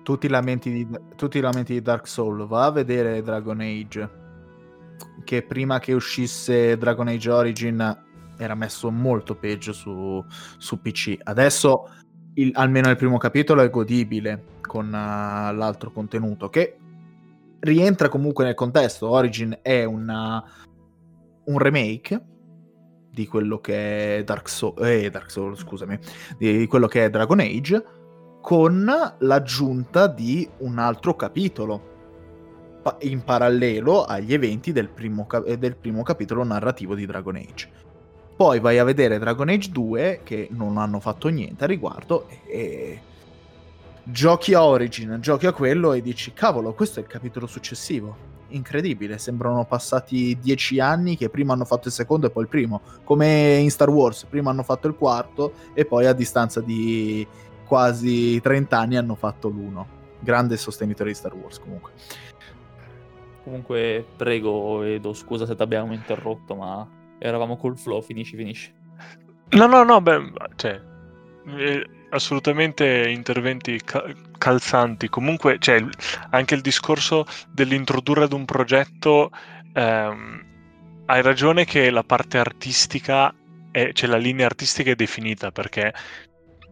Tutti 0.02 0.26
i 0.26 0.30
lamenti 0.30 0.72
di, 0.72 0.88
tutti 1.16 1.38
i 1.38 1.42
lamenti 1.42 1.74
di 1.74 1.84
Dark 1.84 2.08
Souls, 2.08 2.48
va 2.48 2.66
a 2.66 2.72
vedere 2.72 3.22
Dragon 3.22 3.60
Age, 3.60 4.10
che 5.24 5.44
prima 5.44 5.78
che 5.78 5.94
uscisse 5.94 6.80
Dragon 6.80 7.10
Age 7.10 7.30
Origin 7.30 8.04
era 8.40 8.56
messo 8.56 8.90
molto 8.90 9.36
peggio 9.36 9.72
su, 9.72 10.26
su 10.58 10.82
PC. 10.82 11.16
Adesso, 11.22 11.90
il, 12.36 12.52
almeno 12.54 12.90
il 12.90 12.96
primo 12.96 13.18
capitolo, 13.18 13.62
è 13.62 13.70
godibile 13.70 14.44
con 14.62 14.88
uh, 14.88 15.56
l'altro 15.56 15.92
contenuto 15.92 16.50
che 16.50 16.78
rientra 17.60 18.10
comunque 18.10 18.46
nel 18.46 18.54
contesto. 18.54 19.10
Origin 19.10 19.58
è 19.62 19.84
una, 19.84 20.44
un 21.46 21.58
remake 21.58 22.22
di 23.10 23.28
quello 23.28 23.60
che 23.60 24.18
è 24.18 24.24
Dark 24.24 24.50
Souls, 24.50 24.82
eh, 24.86 25.10
Dark 25.10 25.32
Souls, 25.32 25.60
scusami, 25.60 25.98
di 26.38 26.68
quello 26.68 26.88
che 26.88 27.06
è 27.06 27.10
Dragon 27.10 27.40
Age, 27.40 27.84
con 28.42 28.86
l'aggiunta 29.20 30.08
di 30.08 30.48
un 30.60 30.78
altro 30.78 31.16
capitolo 31.16 31.94
in 33.00 33.24
parallelo 33.24 34.04
agli 34.04 34.34
eventi 34.34 34.72
del 34.72 34.90
primo, 34.90 35.26
cap- 35.26 35.52
del 35.52 35.76
primo 35.76 36.04
capitolo 36.04 36.44
narrativo 36.44 36.94
di 36.94 37.06
Dragon 37.06 37.36
Age. 37.36 37.85
Poi 38.36 38.60
vai 38.60 38.78
a 38.80 38.84
vedere 38.84 39.18
Dragon 39.18 39.48
Age 39.48 39.72
2 39.72 40.20
che 40.24 40.50
non 40.52 40.78
hanno 40.78 41.00
fatto 41.00 41.30
niente 41.30 41.64
a 41.64 41.68
riguardo 41.68 42.28
e 42.46 43.00
giochi 44.04 44.54
a 44.54 44.66
Origin, 44.66 45.20
giochi 45.22 45.48
a 45.48 45.54
quello 45.54 45.94
e 45.94 46.02
dici 46.02 46.34
cavolo, 46.34 46.74
questo 46.74 47.00
è 47.00 47.04
il 47.04 47.08
capitolo 47.08 47.48
successivo. 47.48 48.34
Incredibile, 48.50 49.18
sembrano 49.20 49.64
passati 49.66 50.38
dieci 50.38 50.82
anni 50.82 51.16
che 51.16 51.30
prima 51.30 51.54
hanno 51.54 51.64
fatto 51.64 51.88
il 51.88 51.94
secondo 51.94 52.28
e 52.28 52.30
poi 52.30 52.44
il 52.44 52.50
primo, 52.50 52.82
come 53.06 53.56
in 53.56 53.72
Star 53.72 53.90
Wars, 53.90 54.26
prima 54.26 54.52
hanno 54.52 54.64
fatto 54.64 54.88
il 54.88 54.96
quarto 54.96 55.54
e 55.74 55.86
poi 55.86 56.06
a 56.06 56.14
distanza 56.14 56.60
di 56.60 57.26
quasi 57.66 58.40
30 58.42 58.78
anni 58.78 58.98
hanno 58.98 59.16
fatto 59.16 59.48
l'uno. 59.48 59.88
Grande 60.20 60.58
sostenitore 60.58 61.10
di 61.10 61.16
Star 61.16 61.34
Wars 61.34 61.60
comunque. 61.60 61.92
Comunque 63.46 64.06
prego 64.18 64.82
Edo, 64.84 65.14
scusa 65.14 65.46
se 65.46 65.56
ti 65.56 65.62
abbiamo 65.62 65.94
interrotto, 65.94 66.56
ma 66.56 67.04
eravamo 67.20 67.58
col 67.58 67.78
flow, 67.78 68.02
finisci, 68.02 68.36
finisci. 68.36 68.72
No, 69.50 69.68
no, 69.68 69.84
no, 69.84 70.02
beh, 70.02 70.32
cioè, 70.56 70.82
eh, 71.58 71.88
assolutamente 72.10 73.10
interventi 73.10 73.80
ca- 73.84 74.06
calzanti. 74.38 75.10
Comunque, 75.10 75.58
cioè, 75.60 75.84
anche 76.32 76.56
il 76.56 76.62
discorso 76.62 77.26
dell'introdurre 77.52 78.24
ad 78.24 78.34
un 78.34 78.46
progetto, 78.46 79.30
ehm, 79.74 80.44
hai 81.06 81.22
ragione 81.22 81.66
che 81.66 81.90
la 81.90 82.04
parte 82.04 82.38
artistica, 82.38 83.34
è, 83.72 83.92
cioè 83.94 84.10
la 84.10 84.18
linea 84.18 84.46
artistica 84.46 84.92
è 84.92 84.96
definita 84.96 85.52
perché 85.52 85.94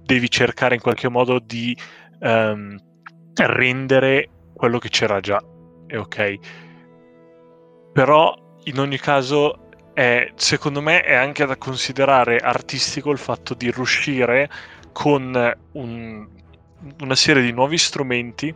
devi 0.03 0.29
cercare 0.29 0.75
in 0.75 0.81
qualche 0.81 1.09
modo 1.09 1.39
di 1.39 1.77
ehm, 2.19 2.77
rendere 3.35 4.29
quello 4.53 4.79
che 4.79 4.89
c'era 4.89 5.19
già. 5.19 5.41
È 5.85 5.97
ok. 5.97 6.35
Però 7.93 8.33
in 8.63 8.79
ogni 8.79 8.97
caso 8.97 9.62
è, 9.93 10.31
secondo 10.35 10.81
me 10.81 11.01
è 11.01 11.13
anche 11.13 11.45
da 11.45 11.55
considerare 11.55 12.37
artistico 12.37 13.11
il 13.11 13.17
fatto 13.17 13.53
di 13.53 13.71
riuscire 13.71 14.49
con 14.91 15.55
un, 15.73 16.27
una 16.99 17.15
serie 17.15 17.43
di 17.43 17.51
nuovi 17.51 17.77
strumenti 17.77 18.53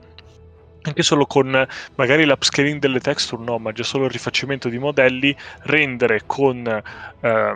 anche 0.82 1.04
solo 1.04 1.26
con 1.26 1.68
magari 1.96 2.26
l'upscaling 2.26 2.80
delle 2.80 3.00
texture 3.02 3.44
no, 3.44 3.58
ma 3.58 3.74
già 3.74 3.84
solo 3.84 4.06
il 4.06 4.12
rifacimento 4.12 4.70
di 4.70 4.78
modelli, 4.78 5.36
rendere 5.64 6.22
con 6.26 6.66
eh, 6.66 7.56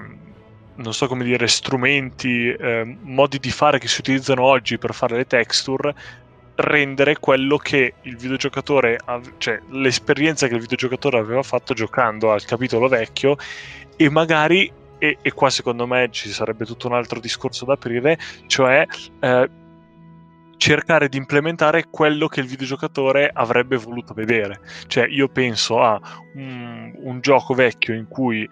non 0.81 0.93
so 0.93 1.07
come 1.07 1.23
dire, 1.23 1.47
strumenti, 1.47 2.49
eh, 2.49 2.97
modi 3.01 3.39
di 3.39 3.51
fare 3.51 3.79
che 3.79 3.87
si 3.87 3.99
utilizzano 3.99 4.43
oggi 4.43 4.77
per 4.77 4.93
fare 4.93 5.15
le 5.15 5.25
texture, 5.25 5.93
rendere 6.61 7.17
quello 7.19 7.57
che 7.57 7.93
il 8.01 8.17
videogiocatore, 8.17 8.99
av- 9.03 9.33
cioè 9.37 9.59
l'esperienza 9.69 10.47
che 10.47 10.55
il 10.55 10.61
videogiocatore 10.61 11.17
aveva 11.17 11.43
fatto 11.43 11.73
giocando 11.73 12.31
al 12.31 12.43
capitolo 12.45 12.87
vecchio 12.87 13.35
e 13.95 14.09
magari 14.09 14.71
e, 14.97 15.17
e, 15.19 15.31
qua 15.31 15.49
secondo 15.49 15.87
me 15.87 16.09
ci 16.11 16.29
sarebbe 16.29 16.63
tutto 16.63 16.87
un 16.87 16.93
altro 16.93 17.19
discorso 17.19 17.65
da 17.65 17.73
aprire, 17.73 18.19
cioè 18.45 18.85
eh, 19.19 19.49
cercare 20.57 21.09
di 21.09 21.17
implementare 21.17 21.87
quello 21.89 22.27
che 22.27 22.39
il 22.39 22.45
videogiocatore 22.45 23.31
avrebbe 23.33 23.77
voluto 23.77 24.13
vedere. 24.13 24.59
Cioè 24.85 25.07
io 25.07 25.27
penso 25.27 25.81
a 25.81 25.99
un, 26.35 26.93
un 26.97 27.19
gioco 27.19 27.55
vecchio 27.55 27.95
in 27.95 28.07
cui 28.07 28.47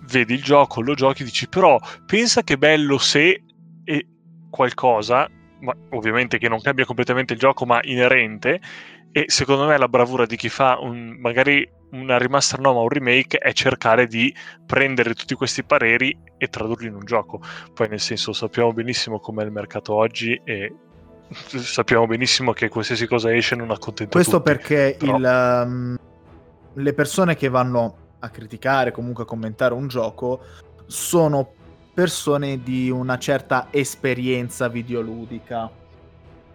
vedi 0.00 0.34
il 0.34 0.42
gioco, 0.42 0.82
lo 0.82 0.92
giochi, 0.92 1.24
dici 1.24 1.48
però 1.48 1.78
pensa 2.04 2.42
che 2.42 2.58
bello 2.58 2.98
se 2.98 3.42
e 3.84 4.06
qualcosa, 4.50 5.30
ma 5.60 5.74
ovviamente 5.90 6.38
che 6.38 6.48
non 6.48 6.60
cambia 6.60 6.84
completamente 6.84 7.32
il 7.32 7.38
gioco 7.38 7.66
ma 7.66 7.80
inerente, 7.82 8.60
e 9.12 9.24
secondo 9.28 9.66
me 9.66 9.78
la 9.78 9.88
bravura 9.88 10.26
di 10.26 10.36
chi 10.36 10.48
fa 10.48 10.78
un, 10.78 11.16
magari 11.18 11.66
una 11.92 12.18
remaster 12.18 12.60
no 12.60 12.74
ma 12.74 12.80
un 12.80 12.88
remake 12.88 13.38
è 13.38 13.52
cercare 13.52 14.06
di 14.06 14.34
prendere 14.66 15.14
tutti 15.14 15.34
questi 15.34 15.64
pareri 15.64 16.14
e 16.36 16.48
tradurli 16.48 16.88
in 16.88 16.94
un 16.94 17.04
gioco. 17.04 17.40
Poi 17.72 17.88
nel 17.88 18.00
senso 18.00 18.32
sappiamo 18.32 18.72
benissimo 18.72 19.18
com'è 19.18 19.44
il 19.44 19.52
mercato 19.52 19.94
oggi 19.94 20.38
e 20.44 20.74
sappiamo 21.46 22.06
benissimo 22.06 22.52
che 22.52 22.68
qualsiasi 22.68 23.06
cosa 23.06 23.34
esce 23.34 23.56
non 23.56 23.70
accontenta 23.70 24.12
questo 24.12 24.42
tutti, 24.42 24.50
perché 24.50 24.96
però... 24.98 25.16
il, 25.16 25.62
um, 25.64 25.98
le 26.74 26.92
persone 26.92 27.36
che 27.36 27.48
vanno 27.48 27.96
a 28.18 28.28
criticare 28.28 28.92
comunque 28.92 29.22
a 29.22 29.26
commentare 29.26 29.74
un 29.74 29.88
gioco 29.88 30.42
sono 30.86 31.52
persone 31.96 32.62
di 32.62 32.90
una 32.90 33.16
certa 33.16 33.68
esperienza 33.70 34.68
videoludica 34.68 35.70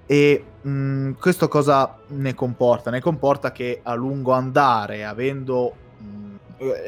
e 0.06 0.43
mh, 0.62 0.69
mm, 0.69 1.12
questo 1.13 1.47
cosa 1.47 1.97
ne 2.10 2.36
comporta? 2.36 2.91
Ne 2.91 3.01
comporta 3.01 3.51
che 3.51 3.80
a 3.82 3.95
lungo 3.95 4.34
andare, 4.34 5.04
avendo 5.04 5.73
mh, 5.97 6.06
mm, 6.06 6.36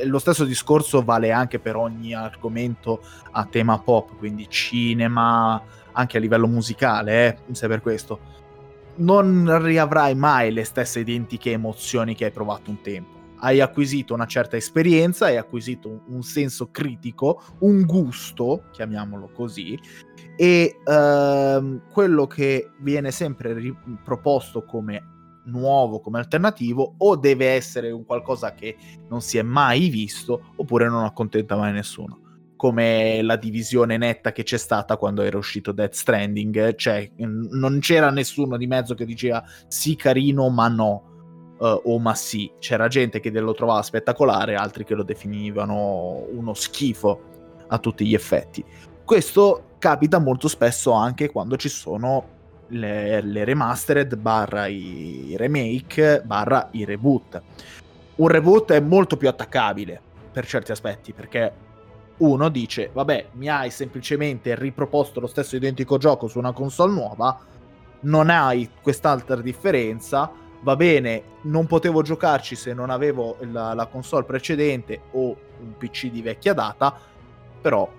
lo 0.03 0.19
stesso 0.19 0.45
discorso 0.45 1.01
vale 1.01 1.31
anche 1.31 1.57
per 1.57 1.75
ogni 1.77 2.13
argomento 2.13 3.01
a 3.31 3.43
tema 3.45 3.79
pop, 3.79 4.15
quindi 4.19 4.47
cinema, 4.47 5.59
anche 5.93 6.17
a 6.17 6.19
livello 6.19 6.45
musicale, 6.45 7.27
eh, 7.47 7.53
se 7.55 7.67
per 7.67 7.81
questo. 7.81 8.19
Non 8.97 9.63
riavrai 9.63 10.13
mai 10.13 10.53
le 10.53 10.63
stesse 10.63 10.99
identiche 10.99 11.49
emozioni 11.51 12.13
che 12.13 12.25
hai 12.25 12.31
provato 12.31 12.69
un 12.69 12.81
tempo. 12.81 13.12
Hai 13.43 13.59
acquisito 13.59 14.13
una 14.13 14.25
certa 14.25 14.55
esperienza, 14.55 15.25
hai 15.25 15.35
acquisito 15.35 16.03
un 16.07 16.23
senso 16.23 16.71
critico, 16.71 17.43
un 17.59 17.85
gusto, 17.85 18.67
chiamiamolo 18.71 19.31
così, 19.33 19.77
e 20.37 20.79
ehm, 20.81 21.81
quello 21.91 22.25
che 22.25 22.71
viene 22.79 23.11
sempre 23.11 23.53
riproposto 23.53 24.63
come 24.63 25.41
nuovo, 25.47 25.99
come 25.99 26.19
alternativo, 26.19 26.95
o 26.99 27.17
deve 27.17 27.47
essere 27.47 27.91
un 27.91 28.05
qualcosa 28.05 28.53
che 28.53 28.77
non 29.09 29.19
si 29.19 29.37
è 29.37 29.41
mai 29.41 29.89
visto, 29.89 30.53
oppure 30.55 30.87
non 30.87 31.03
accontenta 31.03 31.57
mai 31.57 31.73
nessuno. 31.73 32.21
Come 32.55 33.21
la 33.23 33.35
divisione 33.35 33.97
netta 33.97 34.31
che 34.31 34.43
c'è 34.43 34.57
stata 34.57 34.95
quando 34.95 35.21
era 35.21 35.37
uscito 35.37 35.73
Death 35.73 35.95
Stranding, 35.95 36.75
cioè 36.75 37.11
non 37.17 37.79
c'era 37.81 38.09
nessuno 38.09 38.55
di 38.55 38.67
mezzo 38.67 38.93
che 38.95 39.03
diceva 39.03 39.43
sì 39.67 39.97
carino 39.97 40.47
ma 40.47 40.69
no. 40.69 41.11
Uh, 41.63 41.81
o 41.83 41.99
ma 41.99 42.13
sì. 42.13 42.51
C'era 42.59 42.87
gente 42.87 43.19
che 43.19 43.31
lo 43.31 43.53
trovava 43.53 43.81
spettacolare, 43.81 44.55
altri 44.55 44.83
che 44.83 44.95
lo 44.95 45.03
definivano 45.03 46.25
uno 46.31 46.53
schifo 46.53 47.31
a 47.67 47.77
tutti 47.77 48.05
gli 48.05 48.13
effetti. 48.13 48.63
Questo 49.05 49.75
capita 49.79 50.19
molto 50.19 50.47
spesso 50.47 50.91
anche 50.91 51.31
quando 51.31 51.55
ci 51.55 51.69
sono 51.69 52.31
le, 52.67 53.21
le 53.21 53.43
remastered 53.43 54.15
barra 54.15 54.67
i 54.67 55.35
remake 55.37 56.21
barra 56.23 56.69
i 56.71 56.85
reboot. 56.85 57.41
Un 58.15 58.27
reboot 58.27 58.71
è 58.73 58.79
molto 58.79 59.17
più 59.17 59.27
attaccabile 59.27 59.99
per 60.31 60.45
certi 60.45 60.71
aspetti 60.71 61.13
perché 61.13 61.51
uno 62.17 62.49
dice 62.49 62.91
vabbè 62.93 63.29
mi 63.33 63.49
hai 63.49 63.71
semplicemente 63.71 64.55
riproposto 64.55 65.19
lo 65.19 65.27
stesso 65.27 65.55
identico 65.55 65.97
gioco 65.97 66.27
su 66.27 66.37
una 66.37 66.53
console 66.53 66.93
nuova 66.93 67.39
non 68.01 68.29
hai 68.29 68.69
quest'altra 68.81 69.41
differenza 69.41 70.31
va 70.63 70.75
bene 70.75 71.23
non 71.43 71.67
potevo 71.67 72.01
giocarci 72.01 72.55
se 72.55 72.73
non 72.73 72.89
avevo 72.89 73.37
la, 73.41 73.73
la 73.73 73.85
console 73.85 74.25
precedente 74.25 75.01
o 75.11 75.35
un 75.59 75.77
pc 75.77 76.09
di 76.09 76.21
vecchia 76.21 76.53
data 76.53 76.97
però 77.61 77.89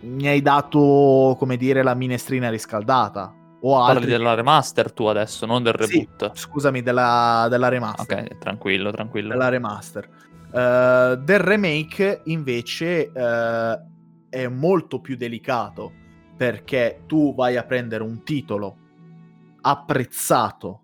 mi 0.00 0.26
hai 0.26 0.42
dato 0.42 1.36
come 1.38 1.56
dire 1.56 1.82
la 1.82 1.94
minestrina 1.94 2.50
riscaldata 2.50 3.32
o 3.60 3.78
altri... 3.78 3.94
Parli 3.94 4.10
della 4.10 4.34
remaster 4.34 4.92
tu 4.92 5.06
adesso, 5.06 5.46
non 5.46 5.62
del 5.62 5.72
reboot. 5.72 6.32
Sì, 6.34 6.42
scusami, 6.42 6.82
della, 6.82 7.46
della, 7.48 7.68
remaster. 7.68 8.24
Ok, 8.24 8.38
tranquillo, 8.38 8.90
tranquillo. 8.92 9.30
Della 9.30 9.48
remaster. 9.48 10.08
Uh, 10.46 11.16
del 11.16 11.40
remake 11.40 12.20
invece 12.26 13.10
uh, 13.12 14.28
è 14.28 14.46
molto 14.46 15.00
più 15.00 15.16
delicato 15.16 15.92
perché 16.36 17.02
tu 17.06 17.34
vai 17.34 17.56
a 17.56 17.64
prendere 17.64 18.04
un 18.04 18.22
titolo 18.22 18.76
apprezzato 19.62 20.82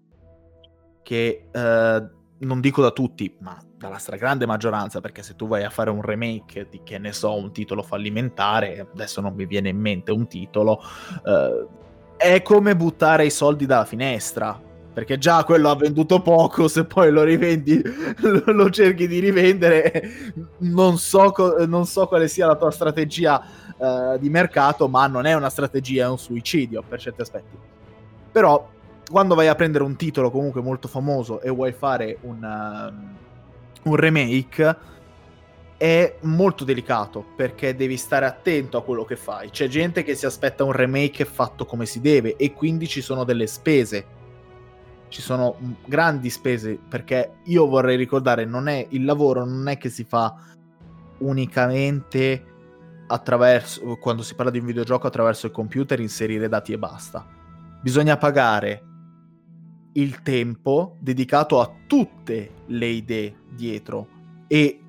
che 1.03 1.49
uh, 1.53 2.45
non 2.45 2.61
dico 2.61 2.83
da 2.83 2.91
tutti, 2.91 3.35
ma 3.41 3.59
dalla 3.77 3.99
stragrande 3.99 4.47
maggioranza, 4.47 5.01
perché 5.01 5.23
se 5.23 5.35
tu 5.37 5.47
vai 5.49 5.65
a 5.65 5.71
fare 5.71 5.91
un 5.91 6.03
remake 6.03 6.69
di 6.71 6.81
che 6.85 6.99
ne 6.99 7.13
so, 7.13 7.35
un 7.35 7.53
titolo 7.53 7.83
fallimentare, 7.83 8.89
adesso 8.93 9.21
non 9.21 9.35
mi 9.35 9.47
viene 9.47 9.71
in 9.71 9.79
mente 9.79 10.13
un 10.13 10.27
titolo, 10.29 10.81
è 12.23 12.41
come 12.43 12.77
buttare 12.77 13.27
i 13.27 13.31
soldi 13.31 13.67
dalla 13.67 13.85
finestra. 13.85 14.71
Perché 14.93 15.17
già 15.17 15.43
quello 15.45 15.71
ha 15.71 15.75
venduto 15.75 16.21
poco, 16.21 16.69
se 16.69 16.85
poi 16.85 17.11
lo 17.11 17.23
rivendi, 17.23 17.81
lo, 18.45 18.69
cerchi 18.69 19.09
di 19.09 19.21
rivendere, 19.21 20.35
non 20.59 20.99
so, 20.99 21.33
co- 21.33 21.65
non 21.65 21.87
so, 21.87 22.07
quale 22.07 22.29
sia 22.29 22.47
la 22.47 22.57
tua 22.57 22.71
strategia 22.71 23.43
uh, 23.79 24.19
di 24.19 24.29
mercato, 24.29 24.89
ma 24.89 25.07
non 25.07 25.25
è 25.25 25.33
una 25.33 25.49
strategia, 25.49 26.05
è 26.05 26.09
un 26.09 26.19
suicidio 26.19 26.85
per 26.87 27.01
certi 27.01 27.23
aspetti. 27.23 27.57
Però 28.31 28.69
quando 29.13 29.35
vai 29.35 29.47
a 29.47 29.55
prendere 29.55 29.85
un 29.85 29.95
titolo 29.95 30.31
comunque 30.31 30.63
molto 30.63 30.89
famoso 30.89 31.43
e 31.43 31.51
vuoi 31.51 31.73
fare 31.73 32.17
un, 32.23 32.43
uh, 32.43 33.91
un 33.91 33.97
remake, 33.97 34.77
è 35.77 36.17
molto 36.23 36.65
delicato 36.65 37.23
perché 37.37 37.77
devi 37.77 37.99
stare 37.99 38.25
attento 38.25 38.79
a 38.79 38.83
quello 38.83 39.05
che 39.05 39.17
fai. 39.17 39.51
C'è 39.51 39.69
gente 39.69 40.03
che 40.03 40.15
si 40.15 40.25
aspetta 40.25 40.65
un 40.65 40.73
remake 40.73 41.27
fatto 41.27 41.67
come 41.67 41.85
si 41.85 42.01
deve 42.01 42.37
e 42.37 42.55
quindi 42.55 42.89
ci 42.89 43.03
sono 43.03 43.25
delle 43.25 43.47
spese. 43.47 44.07
Ci 45.09 45.21
sono 45.21 45.57
grandi 45.85 46.31
spese 46.31 46.79
perché 46.89 47.33
io 47.45 47.67
vorrei 47.67 47.99
ricordare, 47.99 48.47
non 48.47 48.67
è 48.67 48.87
il 48.91 49.05
lavoro 49.05 49.45
non 49.45 49.69
è 49.69 49.77
che 49.77 49.91
si 49.91 50.05
fa 50.05 50.35
unicamente 51.19 52.47
attraverso 53.09 53.99
quando 53.99 54.23
si 54.23 54.35
parla 54.35 54.51
di 54.51 54.59
un 54.59 54.65
videogioco 54.65 55.07
attraverso 55.07 55.45
il 55.45 55.53
computer 55.53 56.01
inserire 56.01 56.49
dati 56.49 56.73
e 56.73 56.79
basta. 56.79 57.27
Bisogna 57.83 58.17
pagare 58.17 58.87
il 59.95 60.23
tempo 60.23 60.97
dedicato 61.01 61.61
a 61.61 61.71
tutte 61.87 62.51
le 62.67 62.87
idee 62.87 63.35
dietro. 63.51 64.09
E 64.47 64.81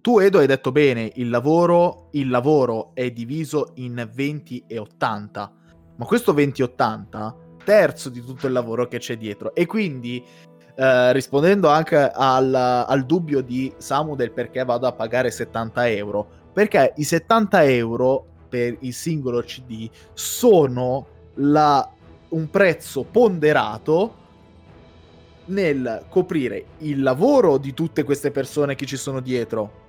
tu 0.00 0.18
Edo 0.18 0.38
hai 0.38 0.46
detto 0.46 0.72
bene, 0.72 1.10
il 1.16 1.28
lavoro, 1.28 2.08
il 2.12 2.28
lavoro 2.28 2.92
è 2.94 3.10
diviso 3.10 3.72
in 3.74 4.08
20 4.12 4.64
e 4.66 4.78
80, 4.78 5.52
ma 5.96 6.04
questo 6.04 6.32
20-80 6.32 7.46
terzo 7.64 8.08
di 8.08 8.24
tutto 8.24 8.46
il 8.46 8.52
lavoro 8.52 8.88
che 8.88 8.98
c'è 8.98 9.18
dietro. 9.18 9.54
E 9.54 9.66
quindi 9.66 10.24
eh, 10.74 11.12
rispondendo 11.12 11.68
anche 11.68 12.10
al, 12.14 12.54
al, 12.54 13.04
dubbio 13.04 13.42
di 13.42 13.70
Samu 13.76 14.14
del 14.14 14.32
perché 14.32 14.64
vado 14.64 14.86
a 14.86 14.92
pagare 14.92 15.30
70 15.30 15.88
euro, 15.90 16.26
perché 16.52 16.94
i 16.96 17.04
70 17.04 17.64
euro 17.64 18.24
per 18.48 18.76
il 18.80 18.94
singolo 18.94 19.42
CD 19.42 19.90
sono 20.14 21.06
la, 21.34 21.92
un 22.30 22.50
prezzo 22.50 23.04
ponderato 23.04 24.26
nel 25.46 26.04
coprire 26.08 26.64
il 26.78 27.02
lavoro 27.02 27.58
di 27.58 27.72
tutte 27.74 28.02
queste 28.02 28.30
persone 28.30 28.74
che 28.74 28.86
ci 28.86 28.96
sono 28.96 29.20
dietro, 29.20 29.86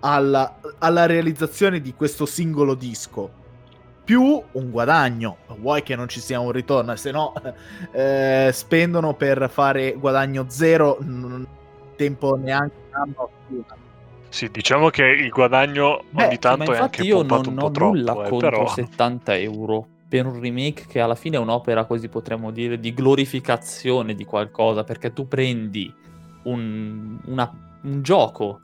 alla, 0.00 0.60
alla 0.78 1.06
realizzazione 1.06 1.80
di 1.80 1.94
questo 1.94 2.26
singolo 2.26 2.74
disco 2.74 3.44
più 4.06 4.40
un 4.52 4.70
guadagno. 4.70 5.38
Vuoi 5.58 5.82
che 5.82 5.96
non 5.96 6.08
ci 6.08 6.20
sia 6.20 6.38
un 6.38 6.52
ritorno, 6.52 6.94
se 6.94 7.10
no 7.10 7.32
eh, 7.90 8.50
spendono 8.52 9.14
per 9.14 9.50
fare 9.50 9.94
guadagno 9.94 10.46
zero, 10.48 10.98
n- 11.00 11.44
tempo 11.96 12.36
neanche 12.36 12.76
un 12.88 12.94
anno. 12.94 13.30
Sì, 14.28 14.48
diciamo 14.50 14.90
che 14.90 15.02
il 15.02 15.30
guadagno 15.30 16.04
Beh, 16.10 16.26
ogni 16.26 16.38
tanto 16.38 16.72
è 16.72 16.78
anche 16.78 17.02
io 17.02 17.22
non 17.22 17.46
un 17.46 17.54
po' 17.54 17.66
ho 17.66 17.70
troppo, 17.70 17.94
nulla 17.94 18.12
eh, 18.12 18.28
contro 18.28 18.38
però... 18.38 18.68
70 18.68 19.36
euro 19.38 19.86
per 20.16 20.24
un 20.24 20.40
remake 20.40 20.86
che 20.86 20.98
alla 20.98 21.14
fine 21.14 21.36
è 21.36 21.38
un'opera, 21.38 21.84
così 21.84 22.08
potremmo 22.08 22.50
dire, 22.50 22.80
di 22.80 22.94
glorificazione 22.94 24.14
di 24.14 24.24
qualcosa, 24.24 24.82
perché 24.82 25.12
tu 25.12 25.28
prendi 25.28 25.92
un, 26.44 27.18
una, 27.26 27.78
un 27.82 28.02
gioco 28.02 28.60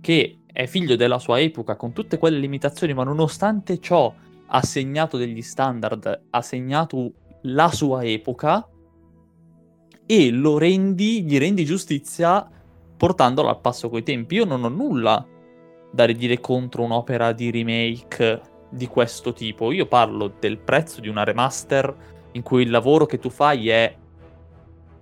che 0.00 0.38
è 0.46 0.66
figlio 0.66 0.94
della 0.94 1.18
sua 1.18 1.40
epoca, 1.40 1.74
con 1.74 1.92
tutte 1.92 2.16
quelle 2.16 2.38
limitazioni, 2.38 2.94
ma 2.94 3.02
nonostante 3.02 3.80
ciò 3.80 4.14
ha 4.46 4.62
segnato 4.62 5.16
degli 5.16 5.42
standard, 5.42 6.26
ha 6.30 6.42
segnato 6.42 7.12
la 7.42 7.68
sua 7.72 8.04
epoca 8.04 8.68
e 10.06 10.30
lo 10.30 10.58
rendi, 10.58 11.24
gli 11.24 11.38
rendi 11.38 11.64
giustizia 11.64 12.48
portandolo 12.96 13.48
al 13.48 13.60
passo 13.60 13.88
coi 13.88 14.04
tempi. 14.04 14.36
Io 14.36 14.44
non 14.44 14.62
ho 14.62 14.68
nulla 14.68 15.26
da 15.90 16.04
ridire 16.04 16.38
contro 16.38 16.84
un'opera 16.84 17.32
di 17.32 17.50
remake 17.50 18.51
di 18.72 18.86
questo 18.86 19.32
tipo. 19.32 19.70
Io 19.70 19.86
parlo 19.86 20.32
del 20.40 20.56
prezzo 20.56 21.00
di 21.00 21.08
una 21.08 21.24
remaster 21.24 21.94
in 22.32 22.42
cui 22.42 22.62
il 22.62 22.70
lavoro 22.70 23.04
che 23.04 23.18
tu 23.18 23.28
fai 23.28 23.68
è 23.68 23.94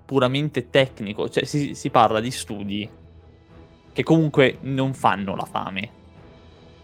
puramente 0.04 0.70
tecnico, 0.70 1.28
cioè 1.28 1.44
si, 1.44 1.74
si 1.74 1.88
parla 1.88 2.18
di 2.18 2.32
studi 2.32 2.88
che 3.92 4.02
comunque 4.02 4.58
non 4.62 4.92
fanno 4.92 5.36
la 5.36 5.44
fame. 5.44 5.98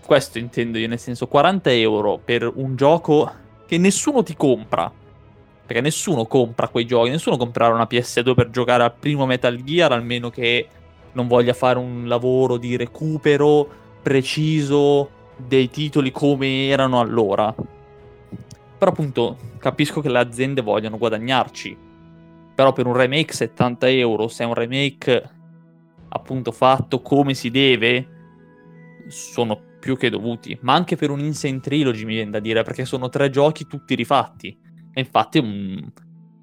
Questo 0.04 0.38
intendo 0.38 0.78
io, 0.78 0.86
nel 0.86 1.00
senso 1.00 1.26
40 1.26 1.72
euro 1.72 2.20
per 2.24 2.50
un 2.54 2.76
gioco 2.76 3.30
che 3.66 3.78
nessuno 3.78 4.22
ti 4.22 4.36
compra. 4.36 4.92
Perché 5.66 5.82
nessuno 5.82 6.26
compra 6.26 6.68
quei 6.68 6.86
giochi, 6.86 7.10
nessuno 7.10 7.36
comprerà 7.36 7.74
una 7.74 7.88
PS2 7.90 8.34
per 8.34 8.50
giocare 8.50 8.84
al 8.84 8.94
primo 8.94 9.26
Metal 9.26 9.60
Gear, 9.64 9.90
almeno 9.90 10.30
che 10.30 10.68
non 11.10 11.26
voglia 11.26 11.54
fare 11.54 11.80
un 11.80 12.06
lavoro 12.06 12.56
di 12.56 12.76
recupero 12.76 13.68
preciso 14.00 15.10
dei 15.36 15.68
titoli 15.68 16.10
come 16.10 16.68
erano 16.68 17.00
allora. 17.00 17.54
Però 18.78 18.90
appunto 18.90 19.36
capisco 19.58 20.00
che 20.00 20.10
le 20.10 20.18
aziende 20.18 20.62
vogliono 20.62 20.98
guadagnarci. 20.98 21.76
Però 22.54 22.72
per 22.72 22.86
un 22.86 22.94
remake 22.94 23.32
70 23.32 23.88
euro, 23.90 24.28
se 24.28 24.44
è 24.44 24.46
un 24.46 24.54
remake 24.54 25.30
appunto 26.08 26.52
fatto 26.52 27.02
come 27.02 27.34
si 27.34 27.50
deve, 27.50 28.08
sono 29.08 29.60
più 29.78 29.96
che 29.96 30.10
dovuti. 30.10 30.58
Ma 30.62 30.74
anche 30.74 30.96
per 30.96 31.10
un 31.10 31.20
Insane 31.20 31.60
Trilogy 31.60 32.04
mi 32.04 32.14
viene 32.14 32.30
da 32.30 32.40
dire, 32.40 32.62
perché 32.62 32.84
sono 32.84 33.08
tre 33.08 33.30
giochi 33.30 33.66
tutti 33.66 33.94
rifatti. 33.94 34.48
E 34.92 35.00
infatti, 35.00 35.38
um, 35.38 35.92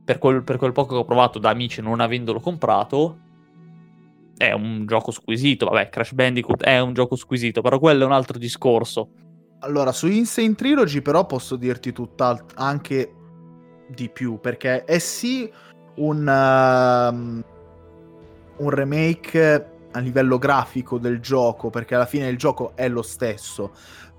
per, 0.06 0.18
quel, 0.18 0.44
per, 0.44 0.58
quel, 0.58 0.72
poco 0.72 0.94
che 0.94 1.00
ho 1.02 1.06
provato 1.06 1.40
da 1.40 1.50
amici 1.50 1.82
non 1.82 2.00
avendolo 2.00 2.40
comprato, 2.40 3.20
è 4.48 4.52
un 4.54 4.86
gioco 4.86 5.12
squisito. 5.12 5.66
Vabbè, 5.66 5.90
Crash 5.90 6.14
Bandicoot 6.14 6.64
è 6.64 6.80
un 6.80 6.94
gioco 6.94 7.16
squisito, 7.16 7.62
però 7.62 7.80
quello 7.80 8.04
è 8.04 8.06
un 8.06 8.14
altro 8.14 8.38
discorso. 8.38 9.10
Allora, 9.60 9.92
su 9.92 10.08
Insane 10.08 10.56
Trilogy 10.56 11.02
però 11.02 11.26
posso 11.26 11.56
dirti 11.56 11.92
tutt'altro, 11.92 12.48
anche 12.56 13.14
di 13.88 14.10
più, 14.10 14.40
perché 14.40 14.84
è 14.84 15.00
sì 15.00 15.52
un... 15.96 17.44
Uh 17.46 17.52
un 18.58 18.70
remake 18.70 19.70
a 19.92 20.00
livello 20.00 20.38
grafico 20.38 20.98
del 20.98 21.20
gioco, 21.20 21.70
perché 21.70 21.96
alla 21.96 22.06
fine 22.06 22.28
il 22.28 22.38
gioco 22.38 22.74
è 22.76 22.88
lo 22.88 23.02
stesso. 23.02 23.72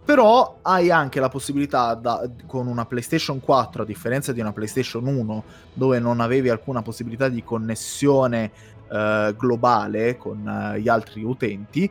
Però 0.05 0.59
hai 0.63 0.91
anche 0.91 1.19
la 1.19 1.31
possibilità 1.31 1.95
da, 1.95 2.29
con 2.47 2.67
una 2.67 2.85
PlayStation 2.85 3.41
4, 3.41 3.83
a 3.83 3.87
differenza 3.87 4.33
di 4.33 4.41
una 4.41 4.53
PlayStation 4.53 5.07
1, 5.07 5.45
dove 5.73 5.99
non 5.99 6.21
avevi 6.21 6.51
alcuna 6.51 6.83
possibilità 6.83 7.29
di 7.29 7.43
connessione 7.43 8.51
eh, 8.91 9.35
globale 9.37 10.19
con 10.19 10.47
eh, 10.47 10.81
gli 10.81 10.89
altri 10.89 11.23
utenti, 11.23 11.91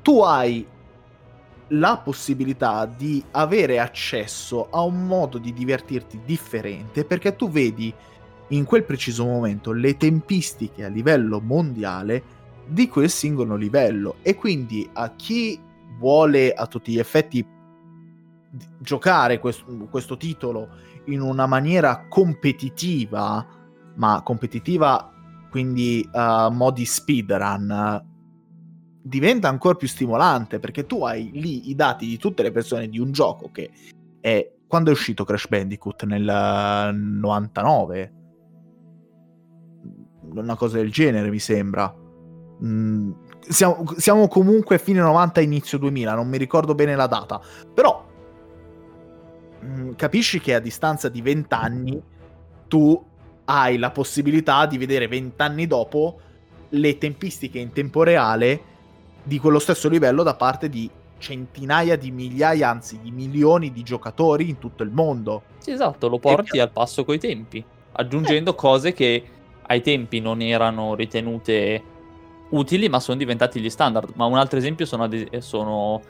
tu 0.00 0.20
hai 0.20 0.64
la 1.72 2.00
possibilità 2.02 2.86
di 2.86 3.22
avere 3.32 3.78
accesso 3.78 4.68
a 4.70 4.80
un 4.82 5.04
modo 5.06 5.38
di 5.38 5.52
divertirti 5.52 6.20
differente 6.24 7.04
perché 7.04 7.36
tu 7.36 7.50
vedi 7.50 7.92
in 8.48 8.64
quel 8.64 8.84
preciso 8.84 9.26
momento 9.26 9.72
le 9.72 9.96
tempistiche 9.96 10.84
a 10.84 10.88
livello 10.88 11.40
mondiale 11.40 12.36
di 12.66 12.88
quel 12.88 13.10
singolo 13.10 13.56
livello. 13.56 14.16
E 14.22 14.34
quindi 14.34 14.88
a 14.92 15.10
chi 15.14 15.60
vuole 15.98 16.52
a 16.52 16.66
tutti 16.66 16.92
gli 16.92 16.98
effetti 16.98 17.46
giocare 18.80 19.38
questo, 19.38 19.88
questo 19.90 20.16
titolo 20.16 20.68
in 21.06 21.20
una 21.20 21.46
maniera 21.46 22.06
competitiva, 22.08 23.46
ma 23.96 24.22
competitiva 24.22 25.12
quindi 25.50 26.06
uh, 26.12 26.50
modi 26.52 26.84
speedrun, 26.84 28.04
diventa 29.02 29.48
ancora 29.48 29.74
più 29.74 29.88
stimolante 29.88 30.58
perché 30.58 30.84
tu 30.84 31.04
hai 31.04 31.30
lì 31.32 31.70
i 31.70 31.74
dati 31.74 32.06
di 32.06 32.18
tutte 32.18 32.42
le 32.42 32.50
persone 32.50 32.88
di 32.88 32.98
un 32.98 33.10
gioco 33.12 33.50
che 33.50 33.70
è 34.20 34.52
quando 34.66 34.90
è 34.90 34.92
uscito 34.92 35.24
Crash 35.24 35.48
Bandicoot? 35.48 36.04
Nel 36.04 36.94
99 36.94 38.12
una 40.34 40.56
cosa 40.56 40.76
del 40.76 40.90
genere 40.90 41.30
mi 41.30 41.38
sembra. 41.38 41.92
Mm, 42.62 43.12
siamo, 43.48 43.84
siamo, 43.96 44.28
comunque 44.28 44.78
fine 44.78 45.00
90 45.00 45.40
inizio 45.40 45.78
2000 45.78 46.14
non 46.14 46.28
mi 46.28 46.38
ricordo 46.38 46.74
bene 46.74 46.94
la 46.94 47.06
data 47.06 47.40
però 47.72 48.04
mm, 49.64 49.92
capisci 49.92 50.40
che 50.40 50.54
a 50.54 50.60
distanza 50.60 51.08
di 51.08 51.20
20 51.22 51.54
anni 51.54 52.02
tu 52.68 53.04
hai 53.46 53.78
la 53.78 53.90
possibilità 53.90 54.66
di 54.66 54.78
vedere 54.78 55.08
20 55.08 55.42
anni 55.42 55.66
dopo 55.66 56.20
le 56.70 56.98
tempistiche 56.98 57.58
in 57.58 57.72
tempo 57.72 58.02
reale 58.02 58.76
di 59.22 59.38
quello 59.38 59.58
stesso 59.58 59.88
livello 59.88 60.22
da 60.22 60.34
parte 60.34 60.68
di 60.68 60.90
centinaia 61.18 61.96
di 61.96 62.10
migliaia, 62.10 62.70
anzi 62.70 63.00
di 63.00 63.10
milioni 63.10 63.72
di 63.72 63.82
giocatori 63.82 64.48
in 64.48 64.58
tutto 64.58 64.82
il 64.82 64.90
mondo. 64.90 65.42
Sì, 65.58 65.72
esatto, 65.72 66.08
lo 66.08 66.18
porti 66.18 66.58
e... 66.58 66.60
al 66.60 66.70
passo 66.70 67.04
coi 67.04 67.18
tempi, 67.18 67.62
aggiungendo 67.92 68.52
eh. 68.52 68.54
cose 68.54 68.92
che 68.92 69.24
ai 69.62 69.82
tempi 69.82 70.20
non 70.20 70.40
erano 70.40 70.94
ritenute 70.94 71.82
utili, 72.50 72.88
ma 72.88 73.00
sono 73.00 73.18
diventati 73.18 73.60
gli 73.60 73.70
standard. 73.70 74.12
Ma 74.14 74.24
un 74.26 74.36
altro 74.36 74.58
esempio 74.58 74.86
sono, 74.86 75.04
ad... 75.04 75.38
sono 75.38 76.00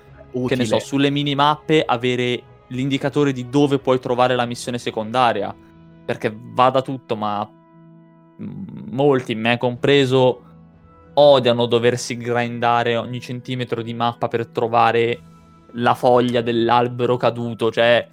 che 0.46 0.56
ne 0.56 0.64
so, 0.64 0.78
sulle 0.78 1.10
minimappe 1.10 1.82
avere 1.84 2.42
l'indicatore 2.68 3.32
di 3.32 3.48
dove 3.48 3.78
puoi 3.78 3.98
trovare 3.98 4.34
la 4.34 4.44
missione 4.44 4.78
secondaria, 4.78 5.54
perché 6.04 6.34
va 6.34 6.70
da 6.70 6.82
tutto, 6.82 7.16
ma 7.16 7.48
molti, 8.38 9.34
me 9.34 9.58
compreso, 9.58 10.42
odiano 11.14 11.66
doversi 11.66 12.16
grindare 12.16 12.96
ogni 12.96 13.20
centimetro 13.20 13.82
di 13.82 13.94
mappa 13.94 14.28
per 14.28 14.46
trovare 14.46 15.20
la 15.72 15.94
foglia 15.94 16.40
dell'albero 16.40 17.16
caduto, 17.16 17.70
cioè 17.70 18.06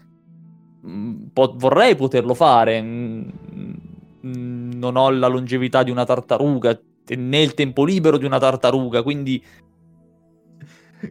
mm, 0.87 1.27
po- 1.31 1.53
vorrei 1.55 1.95
poterlo 1.95 2.33
fare, 2.33 2.81
mm, 2.81 3.21
mm, 4.25 4.71
non 4.73 4.95
ho 4.95 5.09
la 5.11 5.27
longevità 5.27 5.83
di 5.83 5.91
una 5.91 6.05
tartaruga 6.05 6.79
né 7.09 7.41
il 7.41 7.53
tempo 7.53 7.83
libero 7.83 8.17
di 8.17 8.25
una 8.25 8.39
tartaruga, 8.39 9.03
quindi 9.03 9.43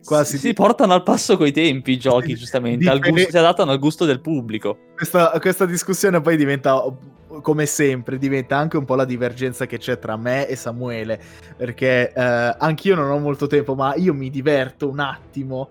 Quasi 0.03 0.39
si, 0.39 0.53
portano 0.53 0.93
al 0.93 1.03
passo 1.03 1.37
coi 1.37 1.53
tempi 1.53 1.93
i 1.93 1.99
giochi, 1.99 2.35
giustamente, 2.37 2.89
al 2.89 2.99
gusto, 2.99 3.31
si 3.31 3.39
adattano 3.39 3.71
al 3.71 3.79
gusto 3.79 4.05
del 4.05 4.21
pubblico. 4.21 4.79
Questa, 4.97 5.31
questa 5.41 5.67
discussione 5.67 6.21
poi 6.21 6.37
diventa 6.37 6.83
come 7.43 7.67
sempre, 7.67 8.19
diventa 8.19 8.57
anche 8.57 8.77
un 8.77 8.85
po' 8.85 8.95
la 8.95 9.05
divergenza 9.05 9.67
che 9.67 9.79
c'è 9.79 9.99
tra 9.99 10.17
me 10.17 10.47
e 10.47 10.57
Samuele, 10.57 11.21
perché 11.57 12.13
eh, 12.13 12.57
anch'io 12.59 12.95
non 12.95 13.11
ho 13.11 13.19
molto 13.19 13.47
tempo, 13.47 13.75
ma 13.75 13.95
io 13.97 14.15
mi 14.15 14.31
diverto 14.31 14.89
un 14.89 15.01
attimo 15.01 15.69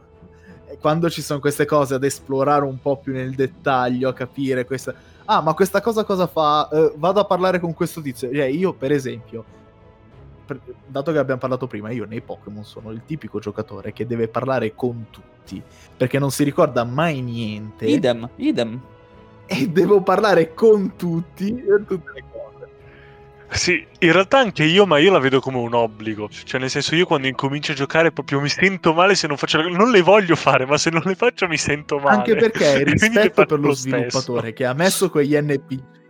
quando 0.80 1.10
ci 1.10 1.22
sono 1.22 1.40
queste 1.40 1.66
cose 1.66 1.94
ad 1.94 2.04
esplorare 2.04 2.66
un 2.66 2.80
po' 2.82 2.98
più 2.98 3.14
nel 3.14 3.34
dettaglio, 3.34 4.10
a 4.10 4.14
capire 4.14 4.66
questa... 4.66 4.94
Ah, 5.26 5.42
ma 5.42 5.54
questa 5.54 5.80
cosa 5.80 6.04
cosa 6.04 6.28
fa? 6.28 6.68
Uh, 6.70 6.94
vado 6.98 7.22
a 7.22 7.26
parlare 7.26 7.60
con 7.60 7.74
questo 7.74 8.02
tizio. 8.02 8.30
Cioè, 8.34 8.44
io, 8.46 8.74
per 8.74 8.92
esempio, 8.92 9.46
dato 10.86 11.12
che 11.12 11.18
abbiamo 11.18 11.40
parlato 11.40 11.68
prima, 11.68 11.92
io 11.92 12.06
nei 12.06 12.22
Pokémon 12.22 12.64
sono 12.64 12.92
il 12.92 13.02
tipico 13.06 13.40
giocatore 13.40 13.94
che 13.94 14.06
deve 14.06 14.28
parlare 14.28 14.74
con 14.76 15.08
tutti, 15.10 15.62
perché 15.96 16.20
non 16.20 16.32
si 16.32 16.44
ricorda 16.44 16.84
mai 16.84 17.22
niente. 17.22 17.86
Idem, 17.86 18.30
idem 18.36 18.82
e 19.46 19.68
devo 19.68 20.02
parlare 20.02 20.54
con 20.54 20.96
tutti 20.96 21.54
per 21.54 21.84
tutte 21.88 22.12
le 22.14 22.24
cose. 22.32 22.42
Sì, 23.50 23.86
in 24.00 24.12
realtà 24.12 24.40
anche 24.40 24.64
io, 24.64 24.88
ma 24.88 24.98
io 24.98 25.12
la 25.12 25.20
vedo 25.20 25.40
come 25.40 25.58
un 25.58 25.76
obbligo. 25.76 26.28
Cioè, 26.30 26.60
nel 26.60 26.72
senso, 26.72 26.96
io 26.96 27.06
quando 27.06 27.28
incomincio 27.28 27.74
a 27.74 27.76
giocare 27.76 28.12
proprio 28.12 28.42
mi 28.42 28.50
sento 28.50 28.94
male 28.94 29.14
se 29.14 29.28
non 29.28 29.38
faccio 29.38 29.62
le 29.62 29.70
Non 29.70 29.92
le 29.92 30.02
voglio 30.02 30.36
fare, 30.36 30.66
ma 30.66 30.78
se 30.78 30.90
non 30.90 31.04
le 31.06 31.14
faccio 31.14 31.48
mi 31.48 31.58
sento 31.58 32.00
male. 32.00 32.18
Anche 32.18 32.36
perché 32.36 32.82
rispetto 32.84 33.46
per 33.46 33.60
lo, 33.60 33.68
lo 33.68 33.74
sviluppatore 33.74 34.54
che 34.54 34.66
ha 34.66 34.74
messo 34.74 35.10
quegli 35.10 35.36
NPC 35.36 36.02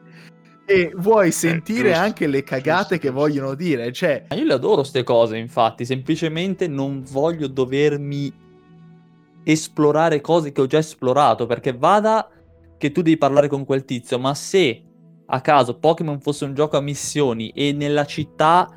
e 0.65 0.91
vuoi 0.95 1.27
eh, 1.27 1.31
sentire 1.31 1.93
anche 1.93 2.27
le 2.27 2.43
cagate 2.43 2.97
che 2.97 3.09
vogliono 3.09 3.53
dire. 3.53 3.91
Cioè... 3.91 4.25
Io 4.31 4.45
le 4.45 4.53
adoro 4.53 4.81
queste 4.81 5.03
cose, 5.03 5.37
infatti, 5.37 5.85
semplicemente 5.85 6.67
non 6.67 7.03
voglio 7.09 7.47
dovermi 7.47 8.41
esplorare 9.43 10.21
cose 10.21 10.51
che 10.51 10.61
ho 10.61 10.65
già 10.65 10.77
esplorato, 10.77 11.45
perché 11.45 11.73
vada 11.73 12.29
che 12.77 12.91
tu 12.91 13.01
devi 13.01 13.17
parlare 13.17 13.47
con 13.47 13.65
quel 13.65 13.85
tizio, 13.85 14.17
ma 14.19 14.33
se 14.33 14.81
a 15.25 15.41
caso 15.41 15.79
Pokémon 15.79 16.19
fosse 16.19 16.45
un 16.45 16.53
gioco 16.53 16.77
a 16.77 16.81
missioni 16.81 17.49
e 17.49 17.71
nella 17.71 18.05
città 18.05 18.69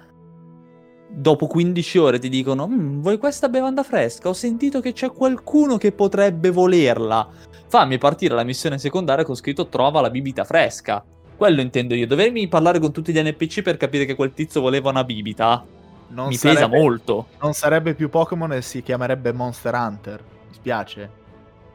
dopo 1.08 1.46
15 1.46 1.98
ore 1.98 2.18
ti 2.18 2.28
dicono 2.28 2.66
mm, 2.66 3.00
vuoi 3.00 3.18
questa 3.18 3.48
bevanda 3.48 3.82
fresca? 3.82 4.28
Ho 4.28 4.32
sentito 4.32 4.80
che 4.80 4.92
c'è 4.92 5.10
qualcuno 5.10 5.76
che 5.76 5.92
potrebbe 5.92 6.50
volerla. 6.50 7.28
Fammi 7.68 7.98
partire 7.98 8.34
la 8.34 8.44
missione 8.44 8.78
secondaria 8.78 9.24
con 9.24 9.34
scritto 9.34 9.68
trova 9.68 10.00
la 10.00 10.10
bibita 10.10 10.44
fresca. 10.44 11.04
Quello 11.36 11.60
intendo 11.60 11.94
io. 11.94 12.06
Dovermi 12.06 12.48
parlare 12.48 12.78
con 12.78 12.92
tutti 12.92 13.12
gli 13.12 13.20
NPC 13.20 13.62
per 13.62 13.76
capire 13.76 14.04
che 14.04 14.14
quel 14.14 14.32
tizio 14.32 14.60
voleva 14.60 14.90
una 14.90 15.04
bibita. 15.04 15.64
Non 16.08 16.28
mi 16.28 16.34
sarebbe, 16.34 16.60
pesa 16.60 16.68
molto. 16.68 17.26
Non 17.40 17.52
sarebbe 17.52 17.94
più 17.94 18.08
Pokémon 18.08 18.52
e 18.52 18.62
si 18.62 18.82
chiamerebbe 18.82 19.32
Monster 19.32 19.74
Hunter. 19.74 20.20
Mi 20.48 20.54
spiace. 20.54 21.10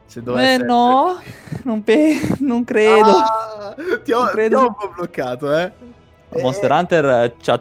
Se 0.06 0.22
dovesse... 0.22 0.54
Eh 0.54 0.58
no, 0.58 1.20
non, 1.62 1.82
pe- 1.82 2.20
non 2.40 2.64
credo. 2.64 3.10
Ah, 3.10 3.74
ti, 4.02 4.12
ho, 4.12 4.24
non 4.24 4.28
credo. 4.30 4.58
ti 4.58 4.64
ho 4.64 4.66
un 4.66 4.74
po' 4.74 4.92
bloccato, 4.96 5.56
eh. 5.56 5.72
Monster 6.40 6.70
eh. 6.70 6.74
Hunter 6.74 7.04
eh, 7.04 7.34
c'ha 7.40 7.60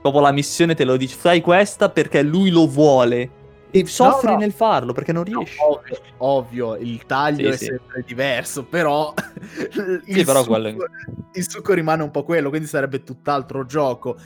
proprio 0.00 0.22
la 0.22 0.32
missione 0.32 0.74
te 0.74 0.84
lo 0.84 0.96
dice, 0.96 1.14
fai 1.16 1.40
questa 1.40 1.88
perché 1.90 2.22
lui 2.22 2.50
lo 2.50 2.66
vuole. 2.66 3.38
E 3.70 3.86
soffri 3.86 4.28
no, 4.28 4.32
no. 4.34 4.38
nel 4.40 4.52
farlo 4.52 4.92
perché 4.92 5.12
non 5.12 5.24
riesci. 5.24 5.56
No, 5.58 5.76
ovvio, 5.76 5.98
ovvio, 6.18 6.76
il 6.76 7.04
taglio 7.06 7.52
sì, 7.52 7.54
è 7.54 7.56
sì. 7.56 7.64
sempre 7.66 8.04
diverso, 8.06 8.64
però, 8.64 9.14
il, 10.06 10.16
sì, 10.16 10.24
però 10.24 10.42
succo, 10.42 10.60
quello... 10.60 10.84
il 11.32 11.48
succo 11.48 11.72
rimane 11.72 12.02
un 12.02 12.10
po' 12.10 12.24
quello, 12.24 12.48
quindi 12.48 12.66
sarebbe 12.66 13.02
tutt'altro 13.02 13.64
gioco. 13.64 14.16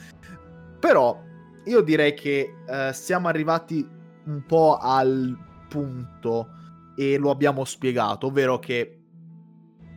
Però 0.78 1.20
io 1.64 1.80
direi 1.80 2.14
che 2.14 2.54
uh, 2.66 2.92
siamo 2.92 3.28
arrivati 3.28 3.86
un 4.24 4.44
po' 4.46 4.78
al 4.80 5.36
punto 5.68 6.48
e 6.96 7.16
lo 7.18 7.30
abbiamo 7.30 7.64
spiegato, 7.64 8.26
ovvero 8.26 8.58
che 8.58 8.98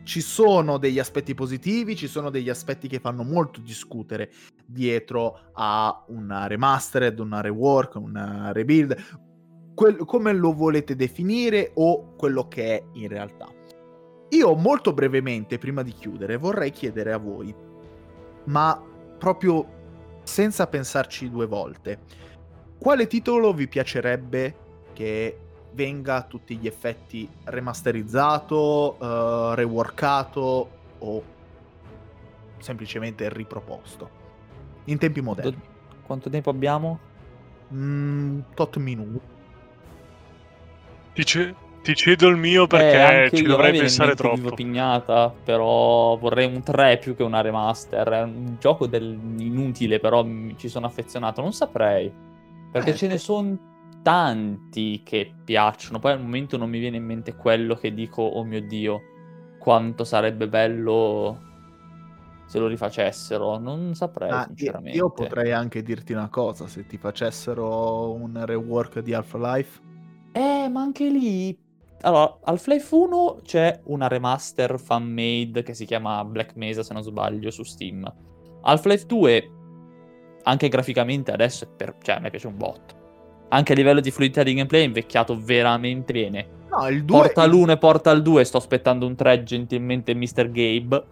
ci 0.08 0.22
sono 0.22 0.78
degli 0.78 0.98
aspetti 0.98 1.34
positivi, 1.34 1.94
ci 1.94 2.08
sono 2.08 2.30
degli 2.30 2.48
aspetti 2.48 2.88
che 2.88 2.98
fanno 2.98 3.24
molto 3.24 3.60
discutere 3.60 4.32
dietro 4.64 5.50
a 5.52 6.04
una 6.08 6.46
remastered, 6.46 7.18
una 7.18 7.42
rework, 7.42 7.96
una 7.96 8.50
rebuild, 8.52 8.96
quel, 9.78 10.04
come 10.06 10.32
lo 10.32 10.52
volete 10.52 10.96
definire 10.96 11.70
o 11.74 12.16
quello 12.16 12.48
che 12.48 12.78
è 12.78 12.82
in 12.94 13.06
realtà. 13.06 13.46
Io 14.30 14.56
molto 14.56 14.92
brevemente, 14.92 15.56
prima 15.56 15.82
di 15.82 15.92
chiudere, 15.92 16.36
vorrei 16.36 16.72
chiedere 16.72 17.12
a 17.12 17.18
voi, 17.18 17.54
ma 18.46 18.82
proprio 19.16 19.76
senza 20.24 20.66
pensarci 20.66 21.30
due 21.30 21.46
volte, 21.46 22.00
quale 22.76 23.06
titolo 23.06 23.52
vi 23.54 23.68
piacerebbe 23.68 24.56
che 24.94 25.38
venga 25.74 26.16
a 26.16 26.22
tutti 26.24 26.56
gli 26.56 26.66
effetti 26.66 27.30
remasterizzato, 27.44 28.96
uh, 28.98 29.54
reworkato 29.54 30.70
o 30.98 31.22
semplicemente 32.58 33.28
riproposto 33.28 34.10
in 34.86 34.98
tempi 34.98 35.20
moderni. 35.20 35.62
Quanto 36.04 36.28
tempo 36.28 36.50
abbiamo? 36.50 36.98
Mm, 37.72 38.40
tot 38.54 38.76
minuti. 38.78 39.36
Ti, 41.18 41.24
c- 41.24 41.54
ti, 41.82 41.96
cedo 41.96 42.28
il 42.28 42.36
mio 42.36 42.68
perché 42.68 43.24
eh, 43.24 43.36
ci 43.36 43.42
dovrei 43.42 43.76
pensare 43.76 44.14
troppo. 44.14 44.36
Vivo 44.36 44.54
pignata, 44.54 45.30
però 45.30 46.16
vorrei 46.16 46.46
un 46.46 46.62
3 46.62 46.98
più 46.98 47.16
che 47.16 47.24
una 47.24 47.40
remaster. 47.40 48.08
È 48.08 48.22
un 48.22 48.56
gioco 48.60 48.86
del... 48.86 49.18
inutile, 49.38 49.98
però 49.98 50.24
ci 50.54 50.68
sono 50.68 50.86
affezionato. 50.86 51.40
Non 51.40 51.52
saprei. 51.52 52.08
Perché 52.70 52.90
eh, 52.90 52.94
ce 52.94 53.08
ne 53.08 53.18
sono 53.18 53.58
tanti 54.00 55.02
che 55.04 55.32
piacciono. 55.44 55.98
Poi 55.98 56.12
al 56.12 56.20
momento 56.20 56.56
non 56.56 56.70
mi 56.70 56.78
viene 56.78 56.98
in 56.98 57.04
mente 57.04 57.34
quello 57.34 57.74
che 57.74 57.92
dico, 57.92 58.22
oh 58.22 58.44
mio 58.44 58.62
dio, 58.62 59.00
quanto 59.58 60.04
sarebbe 60.04 60.46
bello 60.46 61.40
se 62.46 62.60
lo 62.60 62.68
rifacessero. 62.68 63.58
Non 63.58 63.96
saprei, 63.96 64.30
ah, 64.30 64.44
sinceramente. 64.46 64.96
Io 64.96 65.10
potrei 65.10 65.50
anche 65.50 65.82
dirti 65.82 66.12
una 66.12 66.28
cosa, 66.28 66.68
se 66.68 66.86
ti 66.86 66.96
facessero 66.96 68.12
un 68.12 68.40
rework 68.46 69.00
di 69.00 69.14
Half-Life. 69.14 69.86
Eh, 70.38 70.68
ma 70.68 70.82
anche 70.82 71.08
lì... 71.08 71.58
Allora, 72.02 72.38
Half-Life 72.44 72.94
1 72.94 73.40
c'è 73.42 73.80
una 73.86 74.06
remaster 74.06 74.78
fan-made 74.78 75.64
che 75.64 75.74
si 75.74 75.84
chiama 75.84 76.24
Black 76.24 76.54
Mesa, 76.54 76.84
se 76.84 76.92
non 76.92 77.02
sbaglio, 77.02 77.50
su 77.50 77.64
Steam. 77.64 78.08
Half-Life 78.62 79.04
2, 79.06 79.50
anche 80.44 80.68
graficamente 80.68 81.32
adesso, 81.32 81.64
è 81.64 81.66
per... 81.66 81.96
cioè 82.00 82.14
a 82.14 82.18
me 82.20 82.30
piace 82.30 82.46
un 82.46 82.56
botto. 82.56 82.94
Anche 83.48 83.72
a 83.72 83.74
livello 83.74 83.98
di 83.98 84.12
fluidità 84.12 84.44
di 84.44 84.54
gameplay 84.54 84.82
è 84.82 84.84
invecchiato 84.84 85.36
veramente 85.36 86.12
bene. 86.12 86.46
No, 86.70 86.86
il 86.88 87.04
2 87.04 87.18
Porta 87.18 87.44
l'1 87.44 87.70
e 87.70 87.76
porta 87.78 88.10
il 88.12 88.22
2, 88.22 88.44
sto 88.44 88.58
aspettando 88.58 89.06
un 89.06 89.16
3 89.16 89.42
gentilmente 89.42 90.14
Mr. 90.14 90.50
Gabe. 90.52 91.04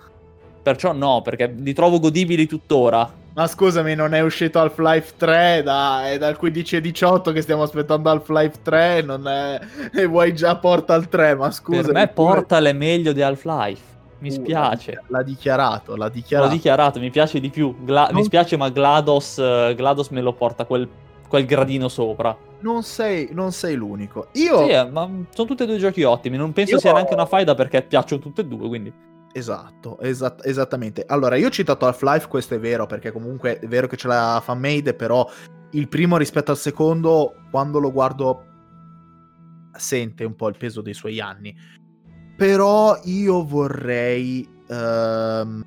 Perciò 0.62 0.92
no, 0.92 1.22
perché 1.22 1.52
li 1.52 1.72
trovo 1.72 1.98
godibili 1.98 2.46
tuttora. 2.46 3.12
Ma 3.36 3.46
scusami, 3.46 3.94
non 3.94 4.14
è 4.14 4.20
uscito 4.22 4.58
Half-Life 4.58 5.12
3, 5.18 5.60
da, 5.62 6.08
è 6.10 6.16
dal 6.16 6.38
15 6.38 6.76
e 6.76 6.80
18 6.80 7.32
che 7.32 7.42
stiamo 7.42 7.62
aspettando 7.64 8.08
Half-Life 8.08 8.60
3, 8.62 9.02
non 9.02 9.28
è... 9.28 9.60
e 9.92 10.06
vuoi 10.06 10.34
già 10.34 10.56
Portal 10.56 11.06
3, 11.06 11.34
ma 11.34 11.50
scusa. 11.50 11.82
per 11.82 11.92
me 11.92 12.08
Portal 12.08 12.64
è 12.64 12.72
meglio 12.72 13.12
di 13.12 13.20
Half-Life. 13.20 13.82
Mi 14.20 14.30
Uh, 14.30 14.32
spiace. 14.32 15.02
L'ha 15.08 15.22
dichiarato, 15.22 15.94
l'ha 15.96 16.06
L'ho 16.06 16.10
dichiarato. 16.10 16.50
dichiarato, 16.50 16.98
mi 16.98 17.10
piace 17.10 17.38
di 17.38 17.50
più. 17.50 17.76
Gla- 17.84 18.06
Non- 18.06 18.14
Mi 18.14 18.24
spiace, 18.24 18.56
ma 18.56 18.70
GLaDOS, 18.70 19.38
eh, 19.38 19.74
GLaDOS 19.76 20.08
me 20.08 20.22
lo 20.22 20.32
porta 20.32 20.64
quel, 20.64 20.88
quel 21.28 21.44
gradino 21.44 21.88
sopra. 21.88 22.34
non, 22.60 22.82
sei, 22.82 23.28
non 23.32 23.52
sei 23.52 23.74
l'unico. 23.74 24.28
Io... 24.32 24.64
Sì, 24.64 24.70
eh, 24.70 24.86
ma 24.88 25.06
sono 25.34 25.46
tutti 25.46 25.62
e 25.62 25.66
due 25.66 25.76
giochi 25.76 26.02
ottimi. 26.04 26.38
Non 26.38 26.54
penso 26.54 26.72
Io- 26.76 26.80
sia 26.80 26.94
neanche 26.94 27.12
una 27.12 27.26
faida 27.26 27.54
perché 27.54 27.82
piacciono 27.82 28.22
tutti 28.22 28.40
e 28.40 28.46
due. 28.46 28.66
Quindi, 28.66 28.90
Esatto, 29.36 29.98
esatt- 30.00 30.46
esattamente. 30.46 31.04
Allora, 31.06 31.36
io 31.36 31.48
ho 31.48 31.50
citato 31.50 31.84
Half-Life, 31.84 32.26
questo 32.26 32.54
è 32.54 32.58
vero, 32.58 32.86
perché 32.86 33.12
comunque 33.12 33.58
è 33.58 33.66
vero 33.66 33.86
che 33.86 33.96
c'è 33.96 34.08
la 34.08 34.40
fanmade, 34.42 34.94
però 34.94 35.28
il 35.72 35.88
primo 35.88 36.16
rispetto 36.16 36.52
al 36.52 36.56
secondo, 36.56 37.34
quando 37.50 37.78
lo 37.78 37.92
guardo, 37.92 38.44
sente 39.76 40.24
un 40.24 40.34
po' 40.36 40.48
il 40.48 40.56
peso 40.56 40.80
dei 40.80 40.94
suoi 40.94 41.20
anni. 41.20 41.54
Però 42.34 42.98
io 43.04 43.44
vorrei... 43.44 44.48
ehm, 44.68 45.66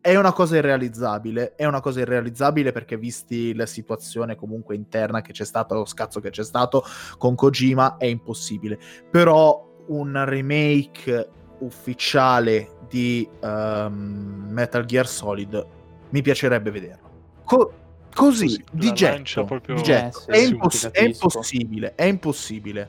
È 0.00 0.16
una 0.16 0.32
cosa 0.32 0.56
irrealizzabile, 0.56 1.56
è 1.56 1.66
una 1.66 1.80
cosa 1.80 2.00
irrealizzabile 2.00 2.72
perché 2.72 2.96
visti 2.96 3.54
la 3.54 3.66
situazione 3.66 4.36
comunque 4.36 4.74
interna 4.74 5.20
che 5.20 5.32
c'è 5.32 5.44
stato, 5.44 5.74
lo 5.74 5.84
scazzo 5.84 6.20
che 6.20 6.30
c'è 6.30 6.44
stato 6.44 6.82
con 7.18 7.34
Kojima, 7.34 7.98
è 7.98 8.06
impossibile. 8.06 8.78
Però 9.10 9.84
un 9.88 10.24
remake 10.24 11.28
ufficiale 11.64 12.70
di 12.88 13.26
ehm, 13.40 14.46
Metal 14.50 14.84
Gear 14.84 15.06
Solid 15.06 15.66
mi 16.10 16.22
piacerebbe 16.22 16.70
vederlo. 16.70 17.08
Co- 17.44 17.72
così, 18.14 18.46
Così, 18.46 18.64
di 18.70 18.92
getto, 18.92 19.44
proprio- 19.44 19.74
di 19.76 19.82
getto. 19.82 20.18
Eh, 20.18 20.20
sì, 20.22 20.30
è, 20.30 20.36
sì, 20.36 20.48
imposs- 20.50 20.90
è 20.90 21.02
impossibile, 21.02 21.94
è 21.94 22.04
impossibile. 22.04 22.88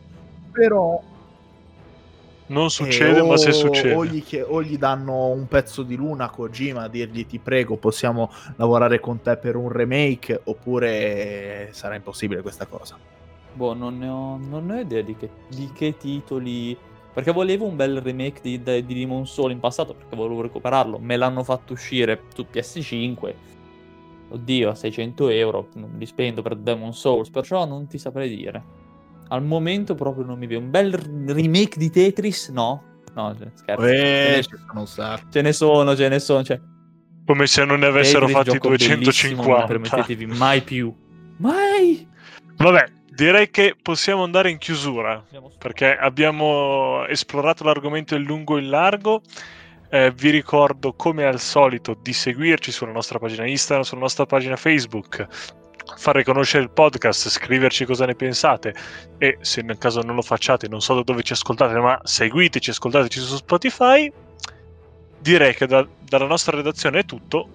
Però 0.52 1.02
Non 2.48 2.70
succede, 2.70 3.20
eh, 3.20 3.24
ma 3.24 3.38
se 3.38 3.50
o- 3.50 3.54
succede. 3.54 3.96
O 3.96 4.06
gli, 4.06 4.24
o 4.46 4.62
gli 4.62 4.78
danno 4.78 5.30
un 5.30 5.48
pezzo 5.48 5.82
di 5.82 5.96
luna 5.96 6.26
a 6.26 6.30
Kojima 6.30 6.84
a 6.84 6.88
dirgli 6.88 7.26
ti 7.26 7.40
prego 7.40 7.76
possiamo 7.78 8.30
lavorare 8.58 9.00
con 9.00 9.20
te 9.22 9.36
per 9.38 9.56
un 9.56 9.70
remake 9.72 10.42
oppure 10.44 11.70
sarà 11.72 11.96
impossibile 11.96 12.42
questa 12.44 12.68
cosa. 12.68 12.98
boh, 13.52 13.74
non 13.74 13.98
ne 13.98 14.08
ho, 14.10 14.38
non 14.38 14.66
ne 14.68 14.78
ho 14.78 14.80
idea 14.82 15.02
di 15.02 15.16
che, 15.16 15.30
di 15.48 15.72
che 15.74 15.98
titoli. 15.98 16.78
Perché 17.16 17.32
volevo 17.32 17.66
un 17.66 17.78
bel 17.78 18.02
remake 18.02 18.42
di, 18.44 18.62
di 18.62 18.94
Demon 18.94 19.26
Soul 19.26 19.52
in 19.52 19.60
passato 19.62 19.94
perché 19.94 20.18
volevo 20.18 20.42
recuperarlo. 20.42 21.00
Me 21.00 21.16
l'hanno 21.16 21.44
fatto 21.44 21.72
uscire 21.72 22.24
su 22.36 22.46
PS5. 22.52 23.34
Oddio, 24.32 24.70
a 24.72 24.76
600 24.76 25.30
euro. 25.30 25.70
Non 25.76 25.96
li 25.98 26.06
spendo 26.06 26.42
per 26.42 26.58
Demon 26.58 26.94
Souls. 26.94 27.30
Perciò 27.30 27.66
non 27.66 27.88
ti 27.88 27.98
saprei 27.98 28.28
dire. 28.36 28.62
Al 29.30 29.44
momento 29.44 29.96
proprio 29.96 30.26
non 30.26 30.38
mi 30.38 30.46
vedo. 30.46 30.60
Un 30.60 30.70
bel 30.72 30.92
remake 30.92 31.78
di 31.78 31.90
Tetris? 31.90 32.50
No. 32.50 32.84
No, 33.14 33.34
cioè, 33.40 33.48
scherzo. 33.54 33.86
Eh, 33.86 34.34
Ce, 34.36 34.44
ci 34.44 34.56
sono 34.68 34.80
un 34.82 34.88
sacco. 34.88 35.24
ne, 35.24 35.32
ce 35.32 35.42
ne 35.42 35.54
sono, 35.54 35.96
ce 35.96 36.10
ne 36.10 36.20
sono. 36.20 36.44
Cioè, 36.44 36.60
Come 37.26 37.48
se 37.48 37.64
non 37.64 37.80
ne 37.80 37.86
avessero 37.86 38.26
Tetris, 38.28 38.36
fatti 38.44 38.52
gioco 38.52 38.70
bellissimo, 38.70 38.94
Non 38.96 39.04
250. 39.06 39.66
permettetevi 39.68 40.26
mai 40.26 40.62
più. 40.62 40.94
Mai! 41.38 42.06
Vabbè, 42.58 42.92
direi 43.16 43.50
che 43.50 43.76
possiamo 43.82 44.24
andare 44.24 44.50
in 44.50 44.58
chiusura. 44.58 45.24
perché 45.58 45.98
abbiamo 45.98 47.06
esplorato 47.08 47.64
l'argomento 47.64 48.16
in 48.16 48.24
lungo 48.24 48.58
e 48.58 48.62
in 48.62 48.70
largo. 48.70 49.22
Eh, 49.90 50.12
vi 50.12 50.30
ricordo, 50.30 50.94
come 50.94 51.26
al 51.26 51.40
solito, 51.40 51.98
di 52.02 52.12
seguirci 52.12 52.72
sulla 52.72 52.92
nostra 52.92 53.18
pagina 53.18 53.46
Instagram, 53.46 53.86
sulla 53.86 54.02
nostra 54.02 54.26
pagina 54.26 54.56
Facebook, 54.56 55.26
far 55.96 56.16
riconoscere 56.16 56.64
il 56.64 56.72
podcast, 56.72 57.30
scriverci 57.30 57.86
cosa 57.86 58.06
ne 58.06 58.16
pensate 58.16 58.74
e 59.20 59.38
se 59.42 59.62
nel 59.62 59.78
caso 59.78 60.02
non 60.02 60.16
lo 60.16 60.22
facciate, 60.22 60.68
non 60.68 60.82
so 60.82 60.96
da 60.96 61.04
dove 61.04 61.22
ci 61.22 61.34
ascoltate, 61.34 61.78
ma 61.80 62.00
seguiteci, 62.04 62.72
ascoltateci 62.72 63.20
su 63.20 63.36
Spotify. 63.36 64.12
Direi 65.20 65.54
che 65.56 65.66
da- 65.68 65.88
dalla 66.02 66.26
nostra 66.26 66.56
redazione 66.58 67.00
è 67.00 67.06
tutto. 67.06 67.48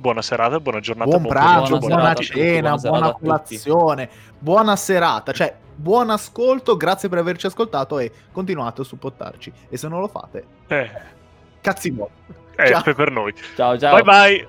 Buona 0.00 0.22
serata, 0.22 0.58
buona 0.60 0.80
giornata, 0.80 1.10
Buon 1.10 1.26
pranzo, 1.26 1.76
buona 1.76 1.96
buona, 1.96 2.14
cena, 2.14 2.74
buona 2.76 2.90
buona 2.90 3.12
colazione, 3.12 4.08
buona 4.38 4.74
serata, 4.74 5.32
cioè 5.32 5.54
buon 5.74 6.08
ascolto, 6.08 6.74
grazie 6.78 7.10
per 7.10 7.18
averci 7.18 7.44
ascoltato 7.46 7.98
e 7.98 8.10
continuate 8.32 8.80
a 8.80 8.84
supportarci. 8.84 9.52
E 9.68 9.76
se 9.76 9.88
non 9.88 10.00
lo 10.00 10.08
fate, 10.08 10.44
Eh, 10.68 10.90
cazzi 11.60 11.90
vuoi. 11.90 12.08
eh, 12.56 12.66
Ciao. 12.68 12.94
per 12.94 13.10
noi. 13.10 13.34
Ciao, 13.54 13.78
ciao. 13.78 14.00
Bye 14.00 14.02
bye. 14.02 14.48